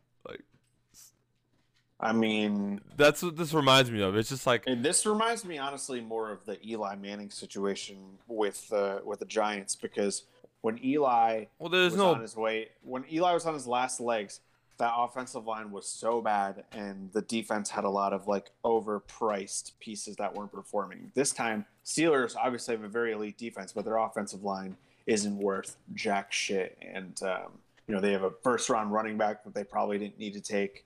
[2.00, 4.16] I mean, that's what this reminds me of.
[4.16, 8.72] It's just like and this reminds me honestly more of the Eli Manning situation with
[8.74, 10.24] uh, with the Giants because
[10.62, 14.02] when Eli well there's was no on his way, when Eli was on his last
[14.02, 14.42] legs,
[14.78, 19.72] that offensive line was so bad, and the defense had a lot of like overpriced
[19.80, 21.12] pieces that weren't performing.
[21.14, 24.76] This time, Steelers obviously have a very elite defense, but their offensive line
[25.06, 27.54] isn't worth jack shit, and um,
[27.88, 30.42] you know they have a first round running back that they probably didn't need to
[30.42, 30.86] take.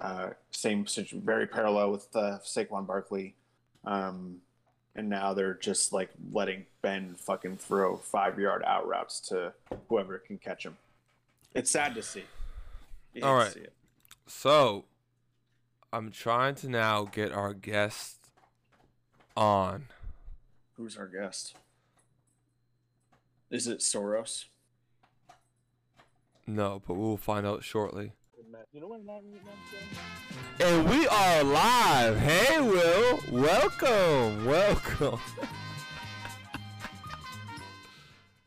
[0.00, 3.34] Uh, same situation, very parallel with uh, Saquon Barkley.
[3.84, 4.36] Um,
[4.94, 9.52] and now they're just like letting Ben fucking throw five yard out routes to
[9.88, 10.76] whoever can catch him.
[11.54, 12.24] It's sad to see.
[13.14, 13.52] You All right.
[13.52, 13.66] see.
[14.26, 14.84] So,
[15.92, 18.18] I'm trying to now get our guest
[19.36, 19.86] on.
[20.76, 21.54] Who's our guest?
[23.50, 24.44] Is it Soros?
[26.46, 28.12] No, but we'll find out shortly.
[28.72, 29.40] You know what I'm saying?
[30.60, 32.18] And we are live.
[32.18, 33.20] Hey, Will.
[33.30, 34.44] Welcome.
[34.44, 35.20] Welcome.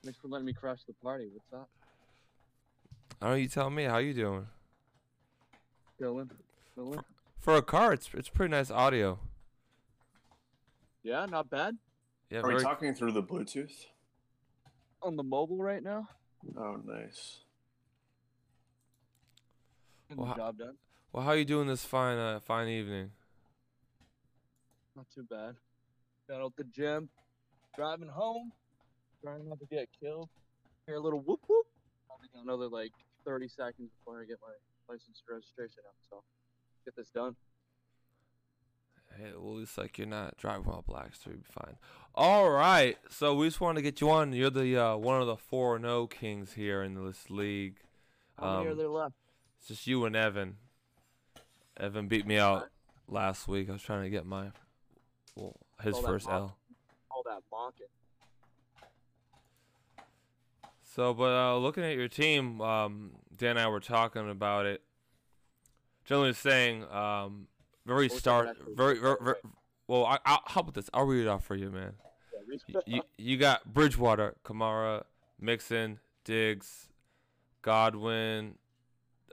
[0.04, 1.30] Thanks for letting me crash the party.
[1.32, 1.70] What's up?
[3.22, 3.36] I don't know.
[3.38, 3.84] You tell me.
[3.86, 4.48] How you doing?
[6.00, 6.30] Dylan?
[6.78, 7.04] Dylan?
[7.40, 9.20] For a car, it's it's pretty nice audio.
[11.04, 11.78] Yeah, not bad.
[12.30, 13.86] Yeah, Are we talking through the Bluetooth?
[15.02, 16.08] On the mobile right now.
[16.58, 17.40] Oh, nice.
[20.18, 20.76] Well, the job done.
[21.14, 23.12] Well, how you doing this fine uh, fine evening?
[24.96, 25.56] Not too bad.
[26.30, 27.10] Got out the gym.
[27.76, 28.52] Driving home.
[29.24, 30.30] Trying not to get killed.
[30.88, 31.66] Hear a little whoop whoop.
[32.08, 32.92] Probably got another like
[33.26, 34.54] 30 seconds before I get my
[34.94, 35.96] license and registration out.
[36.10, 36.24] So
[36.86, 37.36] get this done.
[39.18, 41.76] Hey, well, it's like you're not driving while black, so you'll be fine.
[42.16, 44.32] All right, so we just wanted to get you on.
[44.32, 47.76] You're the uh, one of the four no kings here in this league.
[48.40, 49.16] How many are Um, there left?
[49.62, 50.56] It's just you and Evan.
[51.78, 52.68] Evan beat me out
[53.08, 53.70] last week.
[53.70, 54.48] I was trying to get my
[55.36, 56.58] well his All first L.
[57.12, 57.86] All that mocking.
[60.82, 64.82] So, but uh, looking at your team, um, Dan and I were talking about it.
[66.06, 67.48] Generally saying, um,
[67.86, 69.38] very start, very, very, very
[69.88, 70.06] well.
[70.06, 70.90] I, I, how about this?
[70.92, 71.94] I'll read it off for you, man.
[72.68, 75.04] Yeah, you, you got Bridgewater, Kamara,
[75.40, 76.90] Mixon, Diggs,
[77.62, 78.56] Godwin,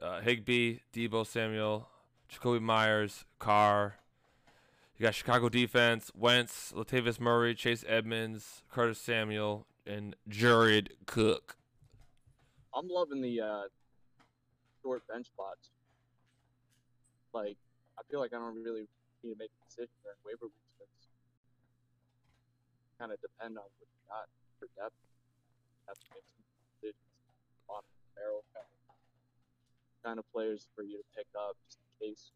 [0.02, 1.88] uh, Higbee, Deebo Samuel,
[2.32, 3.96] Jakobi Meyers, Carr.
[4.96, 11.56] You got Chicago defense, Wentz, Latavius Murray, Chase Edmonds, Curtis Samuel, and Jared Cook.
[12.74, 13.62] I'm loving the uh,
[14.82, 15.70] short bench spots.
[17.32, 17.56] Like,
[17.98, 18.88] I feel like I don't really
[19.22, 21.06] need to make a decision during waiver weeks.
[22.98, 24.26] Kind of depend on what you got
[24.58, 24.98] for depth.
[25.86, 26.42] Have to make some
[26.74, 27.10] decisions
[27.70, 27.82] on
[28.18, 28.42] barrel
[30.08, 32.30] kind of, players for you to pick up just in case.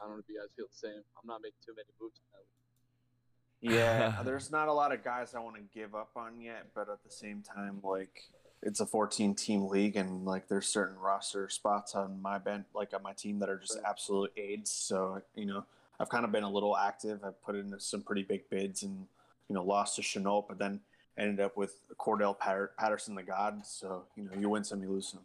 [0.00, 1.02] I don't know if you guys feel the same.
[1.20, 2.20] I'm not making too many moves.
[2.20, 3.78] in that league.
[3.78, 6.88] Yeah, there's not a lot of guys I want to give up on yet, but
[6.88, 8.30] at the same time, like
[8.62, 12.92] it's a 14 team league, and like there's certain roster spots on my bench, like
[12.94, 14.70] on my team, that are just absolute aids.
[14.70, 15.64] So you know,
[15.98, 17.20] I've kind of been a little active.
[17.24, 19.06] I've put in some pretty big bids, and
[19.48, 20.80] you know, lost to Shenault, but then
[21.18, 23.64] ended up with Cordarrelle Patter- Patterson, the God.
[23.66, 25.20] So you know, you win some, you lose some.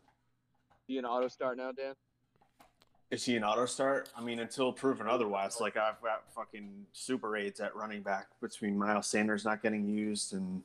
[0.87, 1.93] He an auto start now, Dan?
[3.11, 4.09] Is he an auto start?
[4.15, 5.59] I mean, until proven otherwise.
[5.59, 10.33] Like I've got fucking super aids at running back between Miles Sanders not getting used,
[10.33, 10.61] and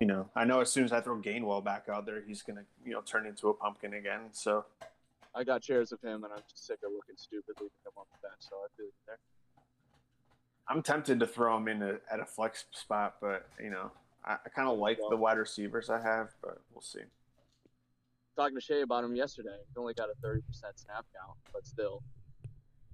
[0.00, 2.64] you know, I know as soon as I throw Gainwell back out there, he's gonna
[2.84, 4.28] you know turn into a pumpkin again.
[4.32, 4.66] So
[5.34, 8.04] I got chairs of him, and I'm just sick of looking stupid leaving him on
[8.12, 8.40] the bench.
[8.40, 9.18] So I feel you there.
[10.68, 13.90] I'm tempted to throw him in a, at a flex spot, but you know,
[14.26, 17.00] I, I kind of like the wide receivers I have, but we'll see.
[18.36, 19.56] talking to Shay about him yesterday.
[19.72, 20.42] He only got a 30%
[20.74, 22.02] snap count, but still,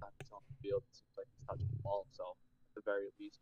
[0.01, 2.07] time he's on the field, it seems like he's touching the ball.
[2.13, 2.25] So,
[2.77, 3.39] at the very least,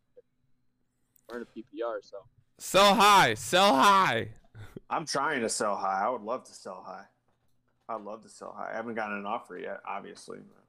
[1.29, 1.99] we're in a PPR.
[2.01, 2.17] So,
[2.57, 4.29] Sell high, sell high.
[4.89, 6.05] I'm trying to sell high.
[6.05, 7.05] I would love to sell high.
[7.89, 8.71] I'd love to sell high.
[8.71, 10.37] I haven't gotten an offer yet, obviously.
[10.37, 10.63] But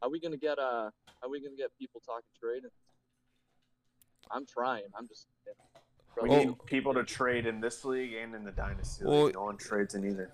[0.00, 0.90] how we gonna get uh?
[1.20, 2.62] How we gonna get people talking trade?
[4.30, 4.84] I'm trying.
[4.96, 5.26] I'm just.
[5.44, 5.75] You know,
[6.22, 6.38] we Oh.
[6.44, 9.04] need people to trade in this league and in the dynasty.
[9.04, 9.34] Well- league.
[9.34, 10.30] no one trades in either.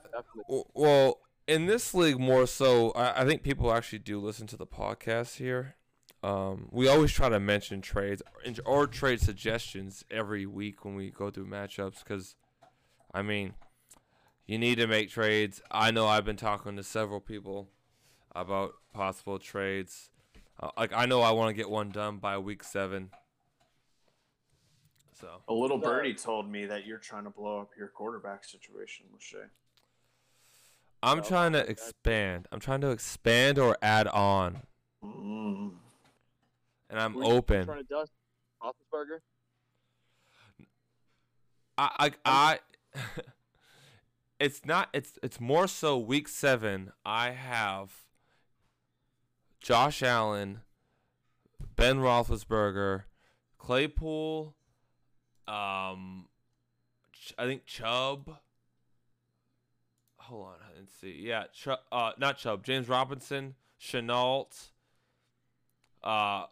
[0.75, 4.67] Well, in this league, more so, I, I think people actually do listen to the
[4.67, 5.77] podcast here.
[6.23, 8.23] Um, we always try to mention trades
[8.65, 12.37] or, or trade suggestions every week when we go through matchups because,
[13.13, 13.55] I mean,
[14.47, 15.61] you need to make trades.
[15.71, 17.71] I know I've been talking to several people
[18.37, 20.11] about possible trades.
[20.61, 23.11] Uh, like I know I want to get one done by week seven.
[25.23, 29.07] So A little birdie told me that you're trying to blow up your quarterback situation,
[29.15, 29.45] Lachey.
[31.01, 32.49] I'm Well, trying to expand.
[32.51, 34.67] I'm trying to expand or add on,
[35.01, 35.77] Mm.
[36.91, 37.67] and I'm Who are you open.
[37.67, 38.11] Trying to dust
[38.61, 39.21] Roethlisberger.
[41.79, 42.59] I, I, I
[44.41, 44.89] it's not.
[44.93, 46.93] It's it's more so week seven.
[47.05, 48.05] I have
[49.61, 50.63] Josh Allen,
[51.77, 53.05] Ben Roethlisberger,
[53.59, 54.55] Claypool,
[55.49, 56.27] um,
[57.39, 58.37] I think Chubb.
[60.17, 61.21] hold on, let's see.
[61.21, 64.71] Yeah, Ch- uh, not Chubb, James Robinson, Shenault,
[66.03, 66.47] uh,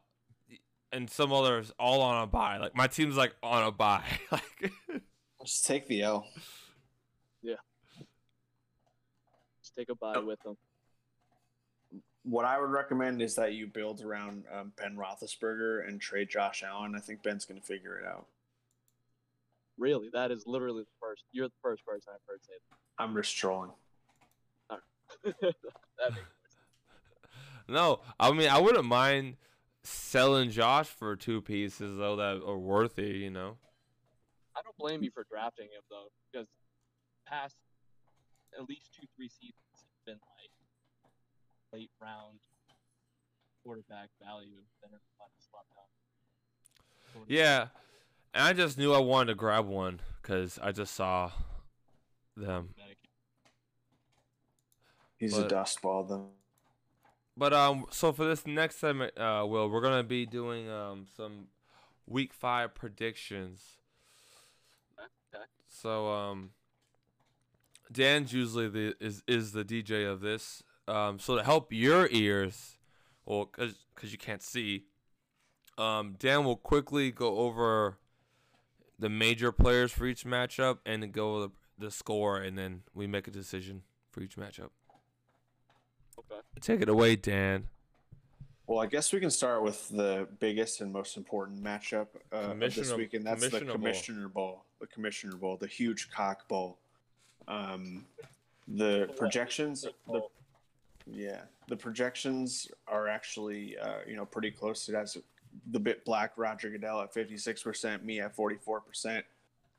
[0.93, 2.59] and some others all on a buy.
[2.59, 4.05] Like my team's like on a buy.
[4.33, 4.73] like
[5.45, 6.27] Just take the L.
[7.43, 7.55] Yeah.
[9.63, 10.57] Just take a bye with them.
[12.23, 16.63] What I would recommend is that you build around um, Ben Roethlisberger and trade Josh
[16.63, 16.95] Allen.
[16.95, 18.27] I think Ben's going to figure it out.
[19.81, 21.25] Really, that is literally the first.
[21.33, 23.03] You're the first person I've heard say that.
[23.03, 23.71] I'm just trolling.
[25.25, 25.33] that.
[25.43, 26.13] that
[27.67, 29.37] no, I mean I wouldn't mind
[29.83, 33.19] selling Josh for two pieces though that are worthy.
[33.19, 33.57] You know.
[34.55, 36.47] I don't blame you for drafting him though, because
[37.27, 37.57] past
[38.59, 40.53] at least two, three seasons have been like
[41.73, 42.39] late round
[43.65, 47.25] quarterback value that are fun to down.
[47.29, 47.69] Yeah,
[48.35, 51.31] and I just knew I wanted to grab one because I just saw
[52.37, 52.75] them.
[55.19, 56.31] He's But- a dust ball, though.
[57.37, 61.49] But um, so for this next segment, uh, Will, we're gonna be doing um some
[62.07, 63.79] week five predictions.
[64.99, 65.45] Okay.
[65.67, 66.51] So um,
[67.91, 70.63] Dan's usually the is is the DJ of this.
[70.87, 72.77] Um, so to help your ears,
[73.25, 74.85] well, cause cause you can't see,
[75.79, 77.97] um, Dan will quickly go over
[79.01, 81.47] the major players for each matchup and then go over
[81.79, 84.71] the, the score, and then we make a decision for each matchup.
[86.19, 86.41] Okay.
[86.61, 87.67] Take it away, Dan.
[88.67, 92.61] Well, I guess we can start with the biggest and most important matchup uh, of
[92.61, 93.79] this Commissioner- week, and that's the Commissioner Bowl.
[93.79, 94.65] Commissioner Bowl.
[94.81, 96.79] The Commissioner Bowl, the huge cock bowl.
[97.49, 98.07] Um,
[98.69, 100.23] the projections, the,
[101.07, 104.89] yeah, the projections are actually uh, you know pretty close.
[104.89, 105.17] It has
[105.71, 109.25] the bit black Roger Goodell at fifty six percent, me at forty four percent.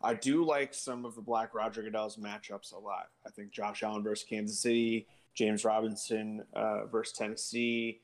[0.03, 3.09] I do like some of the black Roger Goodell's matchups a lot.
[3.25, 5.05] I think Josh Allen versus Kansas City,
[5.35, 7.99] James Robinson uh, versus Tennessee,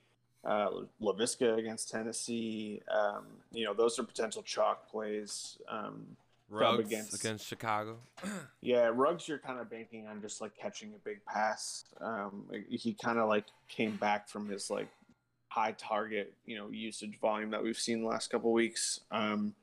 [0.45, 0.69] uh,
[1.01, 2.81] Laviska against Tennessee.
[2.93, 5.57] Um, you know, those are potential chalk plays.
[5.69, 6.05] Um,
[6.49, 7.97] Ruggs against- against, Chicago.
[8.61, 11.83] yeah, Ruggs, you're kind of banking on just like catching a big pass.
[11.99, 14.87] Um, he kind of like came back from his like
[15.57, 18.99] high target, you know, usage volume that we've seen the last couple weeks.
[19.09, 19.55] Um,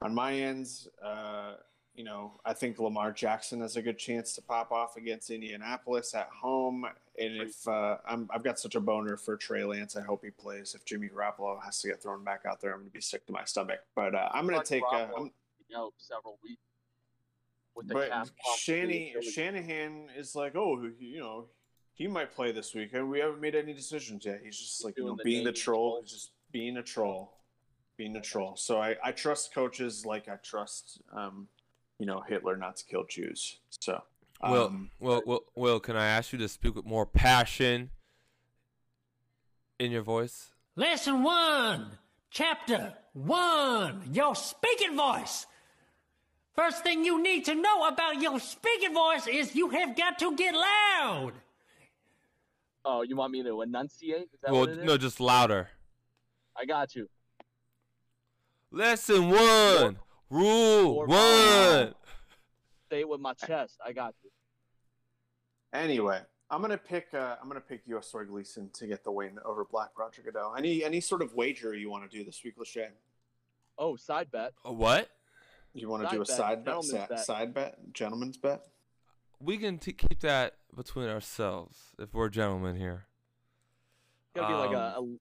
[0.00, 1.54] on my ends, uh,
[1.96, 6.14] you know, I think Lamar Jackson has a good chance to pop off against Indianapolis
[6.14, 6.86] at home.
[7.18, 10.30] And if uh, I'm, I've got such a boner for Trey Lance, I hope he
[10.30, 10.74] plays.
[10.74, 13.26] If Jimmy Garoppolo has to get thrown back out there, I'm going to be sick
[13.26, 13.80] to my stomach.
[13.96, 14.84] But uh, I'm going Like to take.
[14.84, 15.18] Uh, Garoppolo.
[15.18, 15.30] I'm,
[15.76, 16.60] out several weeks.
[17.74, 18.28] With the but cap
[18.58, 19.14] Shanny.
[19.32, 21.46] Shanahan is like, oh, you know,
[21.94, 23.08] he might play this weekend.
[23.08, 24.40] we haven't made any decisions yet.
[24.42, 26.00] He's just like, you know, the being the troll, troll.
[26.02, 27.34] he's just being a troll,
[27.96, 28.56] being a troll.
[28.56, 31.48] So I, I trust coaches like I trust, um,
[31.98, 33.58] you know, Hitler not to kill Jews.
[33.80, 34.02] So,
[34.42, 37.90] Will, um, Will, Will, Will, can I ask you to speak with more passion
[39.78, 40.50] in your voice?
[40.74, 41.98] Lesson one,
[42.30, 45.46] chapter one, your speaking voice.
[46.54, 50.36] First thing you need to know about your speaking voice is you have got to
[50.36, 51.32] get loud.
[52.84, 54.28] Oh, you want me to enunciate?
[54.32, 54.84] Is that Well, what it is?
[54.84, 55.68] no, just louder.
[56.56, 57.08] I got you.
[58.70, 59.98] Lesson one,
[60.30, 61.94] rule Or- one.
[62.90, 63.78] Say it with my chest.
[63.84, 64.30] I got you.
[65.72, 66.20] anyway,
[66.50, 67.12] I'm gonna pick.
[67.14, 70.54] Uh, I'm gonna pick Yosoy Gleason to get the win over Black Roger Goodell.
[70.56, 72.88] Any any sort of wager you want to do this week, Lachey?
[73.78, 74.52] Oh, side bet.
[74.64, 75.08] A What?
[75.74, 77.20] You want to do a bet, side bet, side, bet.
[77.20, 78.66] side bet, gentleman's bet?
[79.42, 83.06] We can t- keep that between ourselves if we're gentlemen here.
[84.34, 85.18] Gotta be like Um,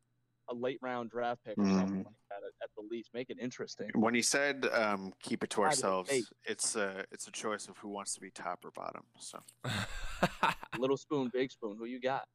[0.49, 1.79] a, a, a late round draft pick or Mhm.
[1.79, 3.09] something like that at, at the least.
[3.13, 3.89] Make it interesting.
[3.95, 6.11] When he said um, "keep it to ourselves,"
[6.45, 9.03] it's a it's a choice of who wants to be top or bottom.
[9.19, 9.39] So
[10.77, 11.77] Little spoon, big spoon.
[11.77, 12.27] Who you got?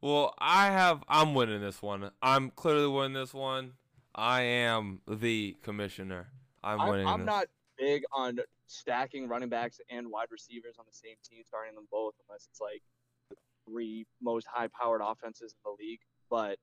[0.00, 1.02] Well, I have.
[1.08, 2.10] I'm winning this one.
[2.22, 3.72] I'm clearly winning this one.
[4.14, 6.28] I am the commissioner.
[6.62, 7.06] I'm, I'm, winning.
[7.08, 7.26] I'm this.
[7.26, 7.46] not
[7.78, 12.14] big on stacking running backs and wide receivers on the same team, starting them both,
[12.28, 12.82] unless it's like
[13.30, 13.36] the
[13.68, 16.00] three most high powered offenses in the league.
[16.30, 16.58] But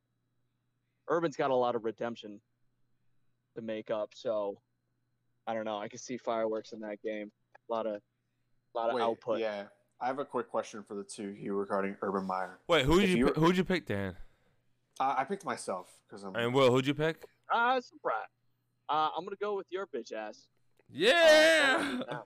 [1.09, 2.39] Urban's got a lot of redemption
[3.55, 4.59] to make up, so
[5.47, 5.77] I don't know.
[5.77, 7.31] I can see fireworks in that game.
[7.69, 9.39] A lot of, a lot of Wait, output.
[9.39, 9.63] Yeah,
[9.99, 12.59] I have a quick question for the two of you regarding Urban Meyer.
[12.67, 13.17] Wait, who If did you?
[13.17, 14.15] you pick- Who'd you pick, Dan?
[14.99, 16.35] Uh, I picked myself because I'm.
[16.35, 17.25] And Will, who'd you pick?
[17.51, 18.15] Ah, surprise.
[18.89, 20.47] Uh, I'm gonna go with your bitch ass.
[20.91, 22.01] Yeah.
[22.09, 22.19] Uh,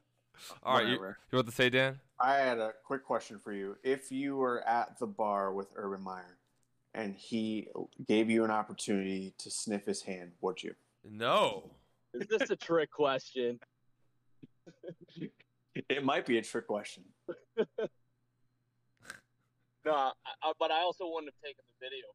[0.63, 1.18] All right, you, Whatever.
[1.32, 1.99] you want to say, Dan?
[2.20, 3.78] I had a quick question for you.
[3.84, 6.38] If you were at the bar with Urban Meyer,
[6.93, 7.70] and he
[8.05, 10.76] gave you an opportunity to sniff his hand, would you?
[11.09, 11.72] No.
[12.13, 13.59] Is this a trick question?
[15.89, 17.03] It might be a trick question.
[19.86, 20.11] No, I,
[20.41, 22.05] I, but I also wouldn't have taken the video.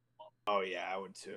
[0.48, 1.36] Oh yeah, I would too.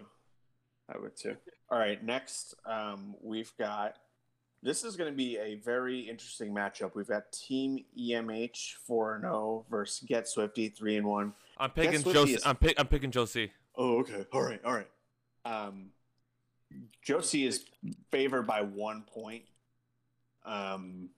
[0.93, 1.35] I would too.
[1.69, 3.97] All right, next um, we've got.
[4.63, 6.95] This is going to be a very interesting matchup.
[6.95, 11.33] We've got Team EMH four and zero versus Get Swifty three and one.
[11.57, 12.35] I'm picking Josie.
[12.35, 12.79] is- I'm pick.
[12.79, 13.51] I'm picking Josie.
[13.75, 14.25] Oh, okay.
[14.31, 14.61] All right.
[14.63, 14.87] All right.
[15.43, 15.89] Um,
[17.01, 17.65] Josie is
[18.09, 19.43] favored by one point.
[20.45, 21.09] Um,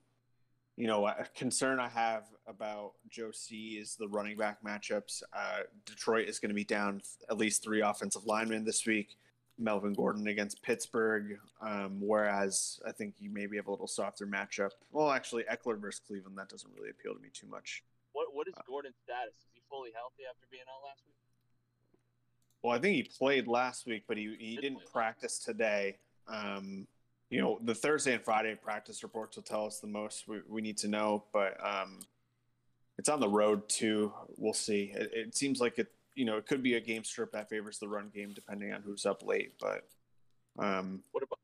[0.76, 5.22] you know, a concern I have about Josie is the running back matchups.
[5.32, 9.16] Uh, Detroit is going to be down at least three offensive linemen this week.
[9.58, 14.70] Melvin Gordon against Pittsburgh, um, whereas I think you maybe have a little softer matchup.
[14.92, 17.82] Well, actually, Ekeler versus Cleveland that doesn't really appeal to me too much.
[18.12, 19.34] What What is Gordon's status?
[19.34, 21.14] Is he fully healthy after being out last week?
[22.62, 25.98] Well, I think he played last week, but he, he didn't practice today.
[26.26, 26.86] Um,
[27.30, 30.60] you know, the Thursday and Friday practice reports will tell us the most we, we
[30.62, 32.00] need to know, but um,
[32.98, 34.12] it's on the road too.
[34.36, 34.92] We'll see.
[34.94, 37.78] It, it seems like it, you know, it could be a game strip that favors
[37.78, 39.82] the run game depending on who's up late, but
[40.58, 41.38] um, What about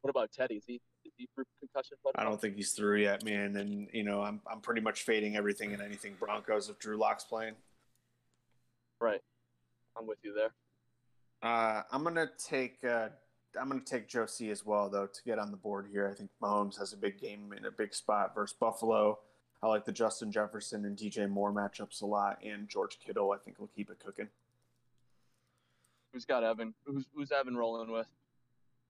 [0.00, 0.54] What about Teddy?
[0.54, 1.96] Is he is he through concussion?
[2.14, 3.56] I don't think he's through yet, man.
[3.56, 7.24] And, you know, I'm, I'm pretty much fading everything and anything Broncos if Drew Lock's
[7.24, 7.54] playing.
[9.00, 9.20] Right.
[9.98, 10.52] I'm with you there.
[11.42, 13.08] Uh, I'm gonna take uh,
[13.60, 16.08] I'm gonna take Josie as well though to get on the board here.
[16.08, 19.18] I think Mahomes has a big game in a big spot versus Buffalo.
[19.62, 23.32] I like the Justin Jefferson and DJ Moore matchups a lot, and George Kittle.
[23.32, 24.28] I think will keep it cooking.
[26.12, 26.74] Who's got Evan?
[26.84, 28.06] Who's Who's Evan rolling with?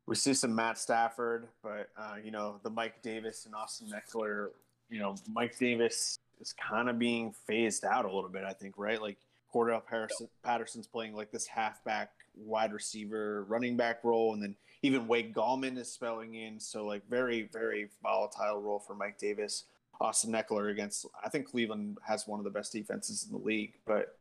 [0.06, 4.48] We see some Matt Stafford, but uh, you know the Mike Davis and Austin Ekeler.
[4.88, 8.44] You know Mike Davis is kind of being phased out a little bit.
[8.44, 9.18] I think right, like
[9.52, 15.08] Cordarrelle Patterson, Patterson's playing like this halfback, wide receiver, running back role, and then even
[15.08, 16.60] Wayne Gallman is spelling in.
[16.60, 19.64] So like very very volatile role for Mike Davis.
[20.01, 23.74] Austin Ekeler against I think Cleveland has one of the best defenses in the league,
[23.86, 24.16] but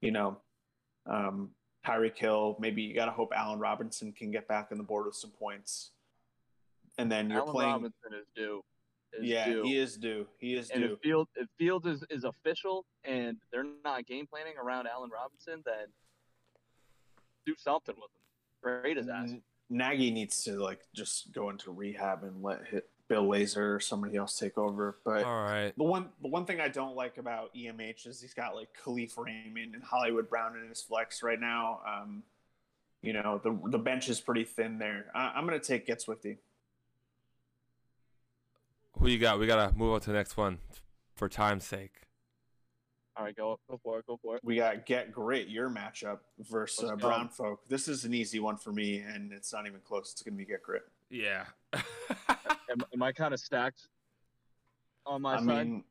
[0.00, 0.38] you know.
[1.06, 1.50] Um,
[1.86, 2.56] Tyreek Hill.
[2.58, 5.30] Maybe you got to hope Allen Robinson can get back on the board with some
[5.30, 5.90] points.
[6.98, 7.70] And then you're playing.
[7.70, 7.92] Allen playing.
[7.92, 8.62] Robinson is due.
[9.18, 9.62] Is yeah, due.
[9.62, 10.26] he is due.
[10.38, 10.92] He is And due.
[10.94, 15.62] if Field if Fields is, is official and they're not game planning around Allen Robinson,
[15.66, 15.86] then
[17.46, 18.82] do something with him.
[18.82, 19.30] Trade his ass.
[19.70, 24.16] Nagy needs to like just go into rehab and let hit Bill Lazor or somebody
[24.16, 24.98] else take over.
[25.04, 25.72] But All right.
[25.76, 29.16] the one the one thing I don't like about EMH is he's got like Kalif
[29.18, 31.80] Raymond and Hollywood Brown in his flex right now.
[31.86, 32.22] Um,
[33.02, 35.06] you know the the bench is pretty thin there.
[35.14, 36.38] I, I'm gonna take Get Swifty.
[38.98, 39.38] Who you got?
[39.38, 40.58] We gotta move on to the next one
[41.14, 42.04] for time's sake.
[43.16, 44.06] All right, go go for it.
[44.06, 44.40] Go for it.
[44.42, 47.68] We got Get Grit, your matchup versus uh, Brown Folk.
[47.68, 50.10] This is an easy one for me, and it's not even close.
[50.12, 50.82] It's going to be Get Grit.
[51.14, 51.44] Yeah.
[51.72, 53.86] Am, am I kind of stacked
[55.06, 55.46] on my I side?
[55.46, 55.84] mean,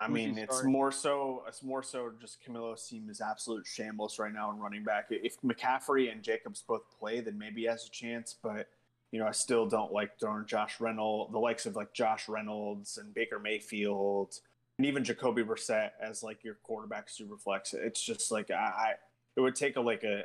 [0.00, 0.72] I Who's mean, it's starting?
[0.72, 1.42] more so.
[1.46, 2.12] It's more so.
[2.18, 5.06] Just Camilo's team is absolute shambles right now in running back.
[5.10, 8.34] If McCaffrey and Jacobs both play, then maybe he has a chance.
[8.42, 8.68] But
[9.12, 12.96] you know, I still don't like darn Josh Reynolds, the likes of like Josh Reynolds
[12.96, 14.36] and Baker Mayfield,
[14.78, 17.74] and even Jacoby Brissett as like your quarterback super flex.
[17.74, 18.92] It's just like I, I
[19.36, 20.24] it would take a like a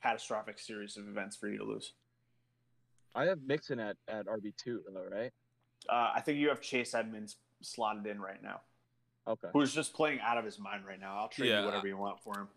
[0.00, 1.92] catastrophic series of events for you to lose.
[3.14, 5.32] I have Mixon at, at RB two though, right?
[5.88, 8.60] Uh, I think you have Chase Edmonds slotted in right now,
[9.26, 9.48] Okay.
[9.52, 11.16] who's just playing out of his mind right now.
[11.18, 11.60] I'll trade Yeah.
[11.60, 12.48] you whatever you want for him.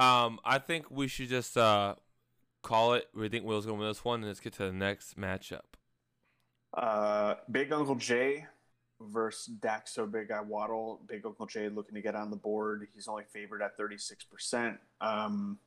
[0.00, 1.96] Um, I think we should just uh
[2.62, 3.08] call it.
[3.14, 5.62] We think Will's gonna win this one, and let's get to the next matchup.
[6.72, 8.46] Uh, Big Uncle Jay
[9.00, 11.00] versus Dak So Big Guy Waddle.
[11.06, 12.88] Big Uncle Jay looking to get on the board.
[12.94, 14.78] He's only favored at thirty six percent.
[15.00, 15.58] Um,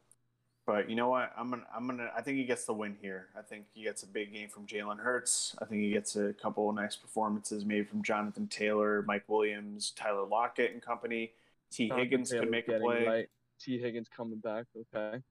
[0.67, 1.31] but you know what?
[1.37, 2.11] I'm gonna, I'm gonna.
[2.15, 3.27] I think he gets the win here.
[3.37, 5.55] I think he gets a big game from Jalen Hurts.
[5.61, 9.93] I think he gets a couple of nice performances, maybe from Jonathan Taylor, Mike Williams,
[9.95, 11.31] Tyler Lockett, and company.
[11.71, 11.87] T.
[11.87, 13.05] Jonathan Higgins Taylor's could make a play.
[13.07, 13.29] Right.
[13.61, 14.65] T Higgins coming back.
[14.93, 15.23] Okay.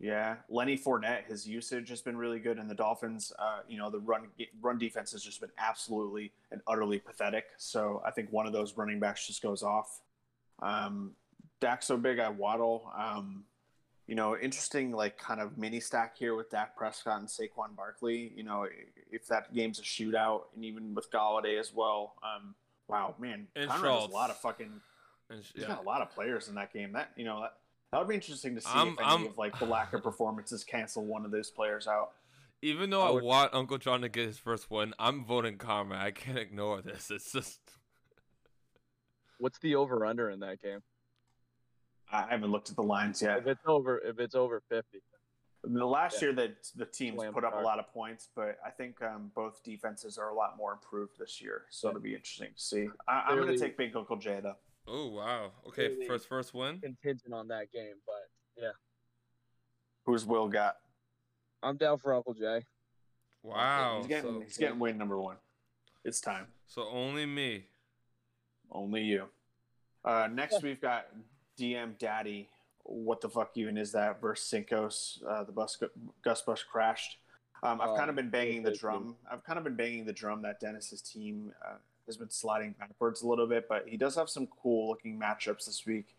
[0.00, 3.90] Yeah, Lenny Fournette, his usage has been really good, and the Dolphins, uh, you know,
[3.90, 4.28] the run
[4.60, 7.46] run defense has just been absolutely and utterly pathetic.
[7.56, 10.02] So I think one of those running backs just goes off.
[10.60, 11.12] Um,
[11.60, 12.92] Dak so big, I waddle.
[12.96, 13.44] Um,
[14.08, 18.32] you know, interesting like kind of mini stack here with Dak Prescott and Saquon Barkley.
[18.34, 18.66] You know,
[19.12, 22.14] if that game's a shootout, and even with Golladay as well.
[22.22, 22.54] Um,
[22.88, 24.80] wow, man, And Conrad has a lot of fucking
[25.30, 25.68] And, He's yeah.
[25.68, 26.92] got a lot of players in that game.
[26.94, 27.52] That you know that
[27.92, 30.02] that would be interesting to see I'm- if any I'm- of like the lack of
[30.02, 32.12] performances cancel one of those players out.
[32.62, 35.94] Even though I I, want Uncle John to get his first win, I'm voting Karma.
[35.96, 37.10] I can't ignore this.
[37.10, 37.60] It's just
[39.38, 40.82] What's the over under in that game?
[42.12, 43.38] I haven't looked at the lines yet.
[43.38, 45.00] If it's over, if it's over fifty,
[45.64, 46.28] The last Yeah.
[46.28, 49.32] year that the teams Slam put up a lot of points, but I think um,
[49.34, 51.64] both defenses are a lot more improved this year.
[51.70, 52.88] So it'll be interesting to see.
[53.08, 54.56] I, I'm going to take Big Uncle Jay though.
[54.86, 55.52] Oh wow.
[55.66, 56.80] Okay, Really first first win.
[56.80, 58.70] contingent on that game, but yeah,
[60.06, 60.76] Who's Will got?
[61.62, 62.64] I'm down for Uncle Jay.
[63.42, 63.98] Wow.
[63.98, 65.36] He's getting so, he's getting win number one.
[66.04, 66.46] It's time.
[66.66, 67.66] so only me.
[68.70, 69.28] Only you.
[70.04, 71.08] Uh, next we've got
[71.58, 72.48] DM Daddy.
[72.84, 74.20] What the fuck even is that?
[74.20, 75.22] Versus Cincos.
[75.28, 75.76] Uh, the bus
[76.24, 77.18] Gus bus crashed.
[77.62, 79.16] Um, I've Oh, kind of been banging the drum.
[79.30, 81.74] I've kind of been banging the drum that Dennis's team uh,
[82.06, 85.66] has been sliding backwards a little bit, but he does have some cool looking matchups
[85.66, 86.14] this week.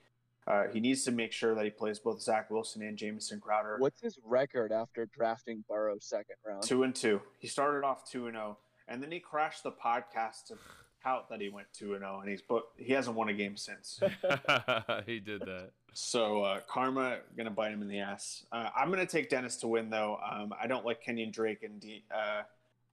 [0.46, 3.78] Uh, he needs to make sure that he plays both Zach Wilson and Jamison Crowder.
[3.80, 6.64] What's his record after drafting Burrow second round?
[6.64, 7.22] Two and two.
[7.40, 10.56] He started off two and zero, and then he crashed the podcast to
[11.04, 13.58] tout that he went two and zero, and he's but he hasn't won a game
[13.58, 14.00] since.
[15.06, 15.72] he did that.
[15.94, 18.46] So uh, karma gonna bite him in the ass.
[18.52, 20.20] Uh, I'm gonna take Dennis to win though.
[20.30, 22.44] Um, I don't like Kenyon Drake and D, uh,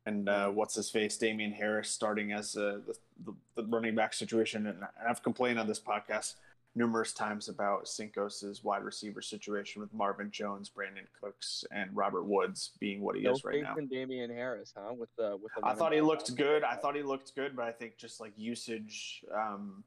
[0.06, 2.94] and uh, what's his face Damien Harris starting as uh, the,
[3.24, 4.66] the the running back situation.
[4.66, 6.34] And I've complained on this podcast
[6.76, 12.72] numerous times about Cincos's wide receiver situation with Marvin Jones, Brandin Cooks, and Robert Woods
[12.78, 13.76] being what he No is right faith now.
[13.76, 14.92] in Damien Harris, huh?
[14.92, 16.06] With the with the I thought he back.
[16.06, 16.62] looked good.
[16.62, 19.82] I thought he looked good, but I think just like usage, um,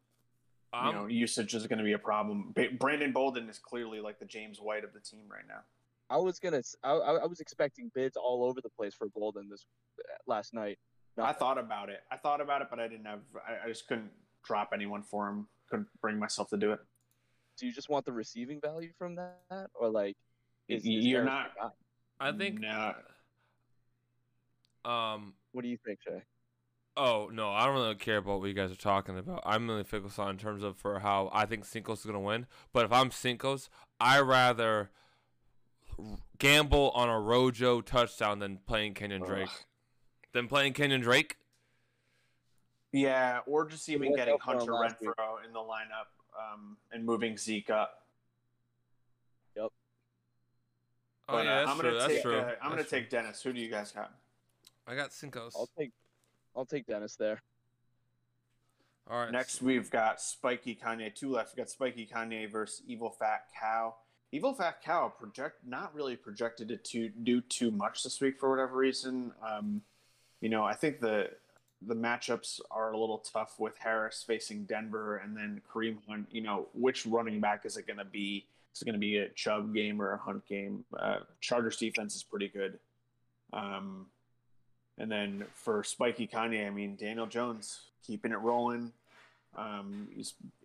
[0.74, 2.54] you Um, know, usage is going to be a problem.
[2.80, 5.62] Brandon Bolden is clearly like the James White of the team right now.
[6.12, 6.58] I was gonna.
[6.58, 9.66] s- I, I I was expecting bids all over the place for Bolden this
[10.26, 10.80] last night.
[11.22, 12.02] I thought about it.
[12.12, 13.20] I thought about it, but I didn't have.
[13.48, 14.10] I, I just couldn't
[14.44, 15.48] drop anyone for him.
[15.70, 16.80] Couldn't bring myself to do it.
[17.58, 20.16] Do you just want the receiving value from that, or like?
[20.68, 21.52] Is, is You're not.
[22.20, 22.94] I think No,
[24.86, 26.22] um What do you think, Shay?
[26.98, 29.42] Oh no, I don't really care about what you guys are talking about.
[29.46, 32.46] I'm really focused on in terms of for how I think Cincos is gonna win.
[32.74, 34.90] But if I'm Cincos, I rather
[36.38, 39.50] gamble on a Rojo touchdown than playing Kenyon Drake.
[40.34, 41.38] Than playing Kenyon Drake.
[42.92, 44.72] Yeah, or just even getting out for him Hunter.
[44.74, 48.04] Renfrow in the lineup um, and moving Zeke up.
[49.56, 49.70] Yep.
[51.28, 51.90] Oh But, yeah, uh, that's I'm true.
[51.90, 52.22] gonna That's take.
[52.24, 52.38] true.
[52.38, 53.00] Uh, I'm gonna true.
[53.00, 53.42] take Dennis.
[53.44, 54.12] Who do you guys got?
[54.88, 55.52] I got Cincos.
[55.56, 55.92] I'll take.
[56.56, 57.42] I'll take Dennis there.
[59.10, 59.32] All right.
[59.32, 61.14] Next, we've got Spiky Kanye.
[61.14, 61.56] Two left.
[61.56, 63.96] We got Spiky Kanye versus Evil Fat Cow.
[64.32, 68.50] Evil Fat Cow project not really projected to to do too much this week for
[68.50, 69.32] whatever reason.
[69.48, 69.82] Um,
[70.42, 71.32] you know, I think the
[71.86, 76.28] the matchups are a little tough with Harris facing Denver and then Kareem Hunt.
[76.32, 78.46] You know, which running back is it going to be?
[78.74, 80.84] Is it going to be a Chubb game or a Hunt game?
[80.98, 82.80] Uh, Chargers defense is pretty good.
[83.52, 84.08] Um,
[84.98, 88.92] and then for Spiky Kanye, I mean Daniel Jones keeping it rolling.
[89.56, 90.08] Um,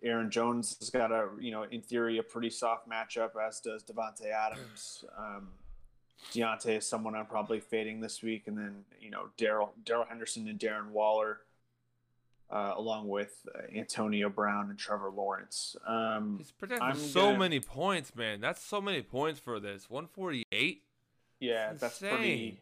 [0.03, 3.83] Aaron Jones has got a you know in theory a pretty soft matchup, as does
[3.83, 5.03] Davante Adams.
[5.17, 5.47] Um,
[6.33, 10.47] Deontay is someone I'm probably fading this week, and then you know Darrell Darrell Henderson
[10.47, 11.39] and Darren Waller,
[12.49, 15.75] uh, along with uh, Antonio Brown and Trevor Lawrence.
[15.85, 18.39] Um, He's projecting I'm so gonna- many points, man.
[18.41, 19.89] That's so many points for this.
[19.89, 20.83] 148.
[21.39, 22.59] Yeah, It's that's pretty.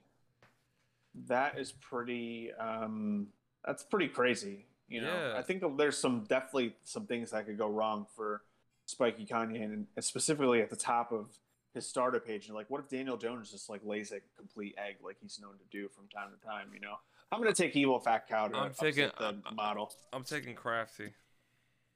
[1.28, 2.51] That is pretty.
[2.54, 3.28] Um,
[3.64, 4.66] that's pretty crazy.
[4.89, 5.38] You know, Yeah.
[5.38, 8.41] I think there's some definitely some things that could go wrong for
[8.86, 11.28] Spiky Kanye, and specifically at the top of
[11.74, 12.47] his starter page.
[12.47, 15.53] And like, what if Daniel Jones just like lays a complete egg like he's known
[15.57, 16.67] to do from time to time?
[16.74, 16.95] You know,
[17.32, 19.93] I'm gonna take evil fat cow to I'm upset taking- the model.
[20.11, 21.13] I'm taking Crafty.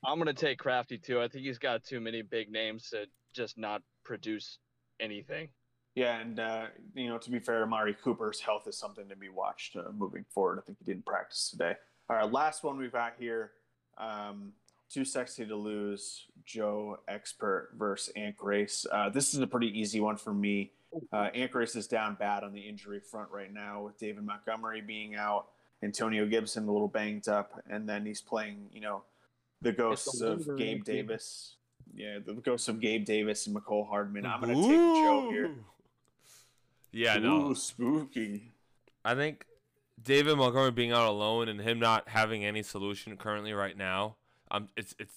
[0.06, 1.22] I'm gonna take Crafty too.
[1.22, 4.60] I think he's got too many big names to just not produce
[5.00, 5.50] anything.
[5.96, 9.30] Yeah, and uh, you know, to be fair, Amari Cooper's health is something to be
[9.30, 10.60] watched uh, moving forward.
[10.60, 11.74] I think he didn't practice today.
[12.10, 13.52] All right, last one we've got here.
[13.98, 14.54] Um,
[14.90, 16.26] too sexy to lose.
[16.46, 18.86] Joe Expert versus Ant Grace.
[18.92, 20.72] Uh, this is a pretty easy one for me.
[21.12, 24.82] Uh, Ant Grace is down bad on the injury front right now with David Montgomery
[24.82, 25.48] being out,
[25.84, 29.04] Antonio Gibson a little banged up, and then he's playing, you know,
[29.62, 30.84] the ghosts of lingering Gabe.
[30.86, 31.56] Davis.
[31.94, 34.26] Yeah, the ghosts of Gabe Davis and Mecole Hardman.
[34.26, 35.46] I'm going to take Joe here.
[35.48, 35.66] Ooh.
[36.92, 37.50] Yeah, no.
[37.50, 38.52] Ooh, spooky.
[39.04, 39.46] I think
[40.02, 44.16] David Montgomery being out alone and him not having any solution currently right now,
[44.52, 45.16] um, it's it's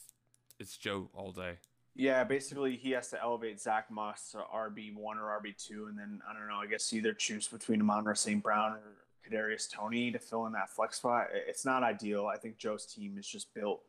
[0.58, 1.54] it's Joe all day.
[1.96, 5.98] Yeah, basically he has to elevate Zach Moss to RB one or RB two, and
[5.98, 6.56] then I don't know.
[6.62, 8.42] I guess either choose between Amon St.
[8.42, 8.80] Brown or
[9.28, 11.28] Kadarius Toney to fill in that flex spot.
[11.32, 12.26] It's not ideal.
[12.26, 13.82] I think Joe's team is just built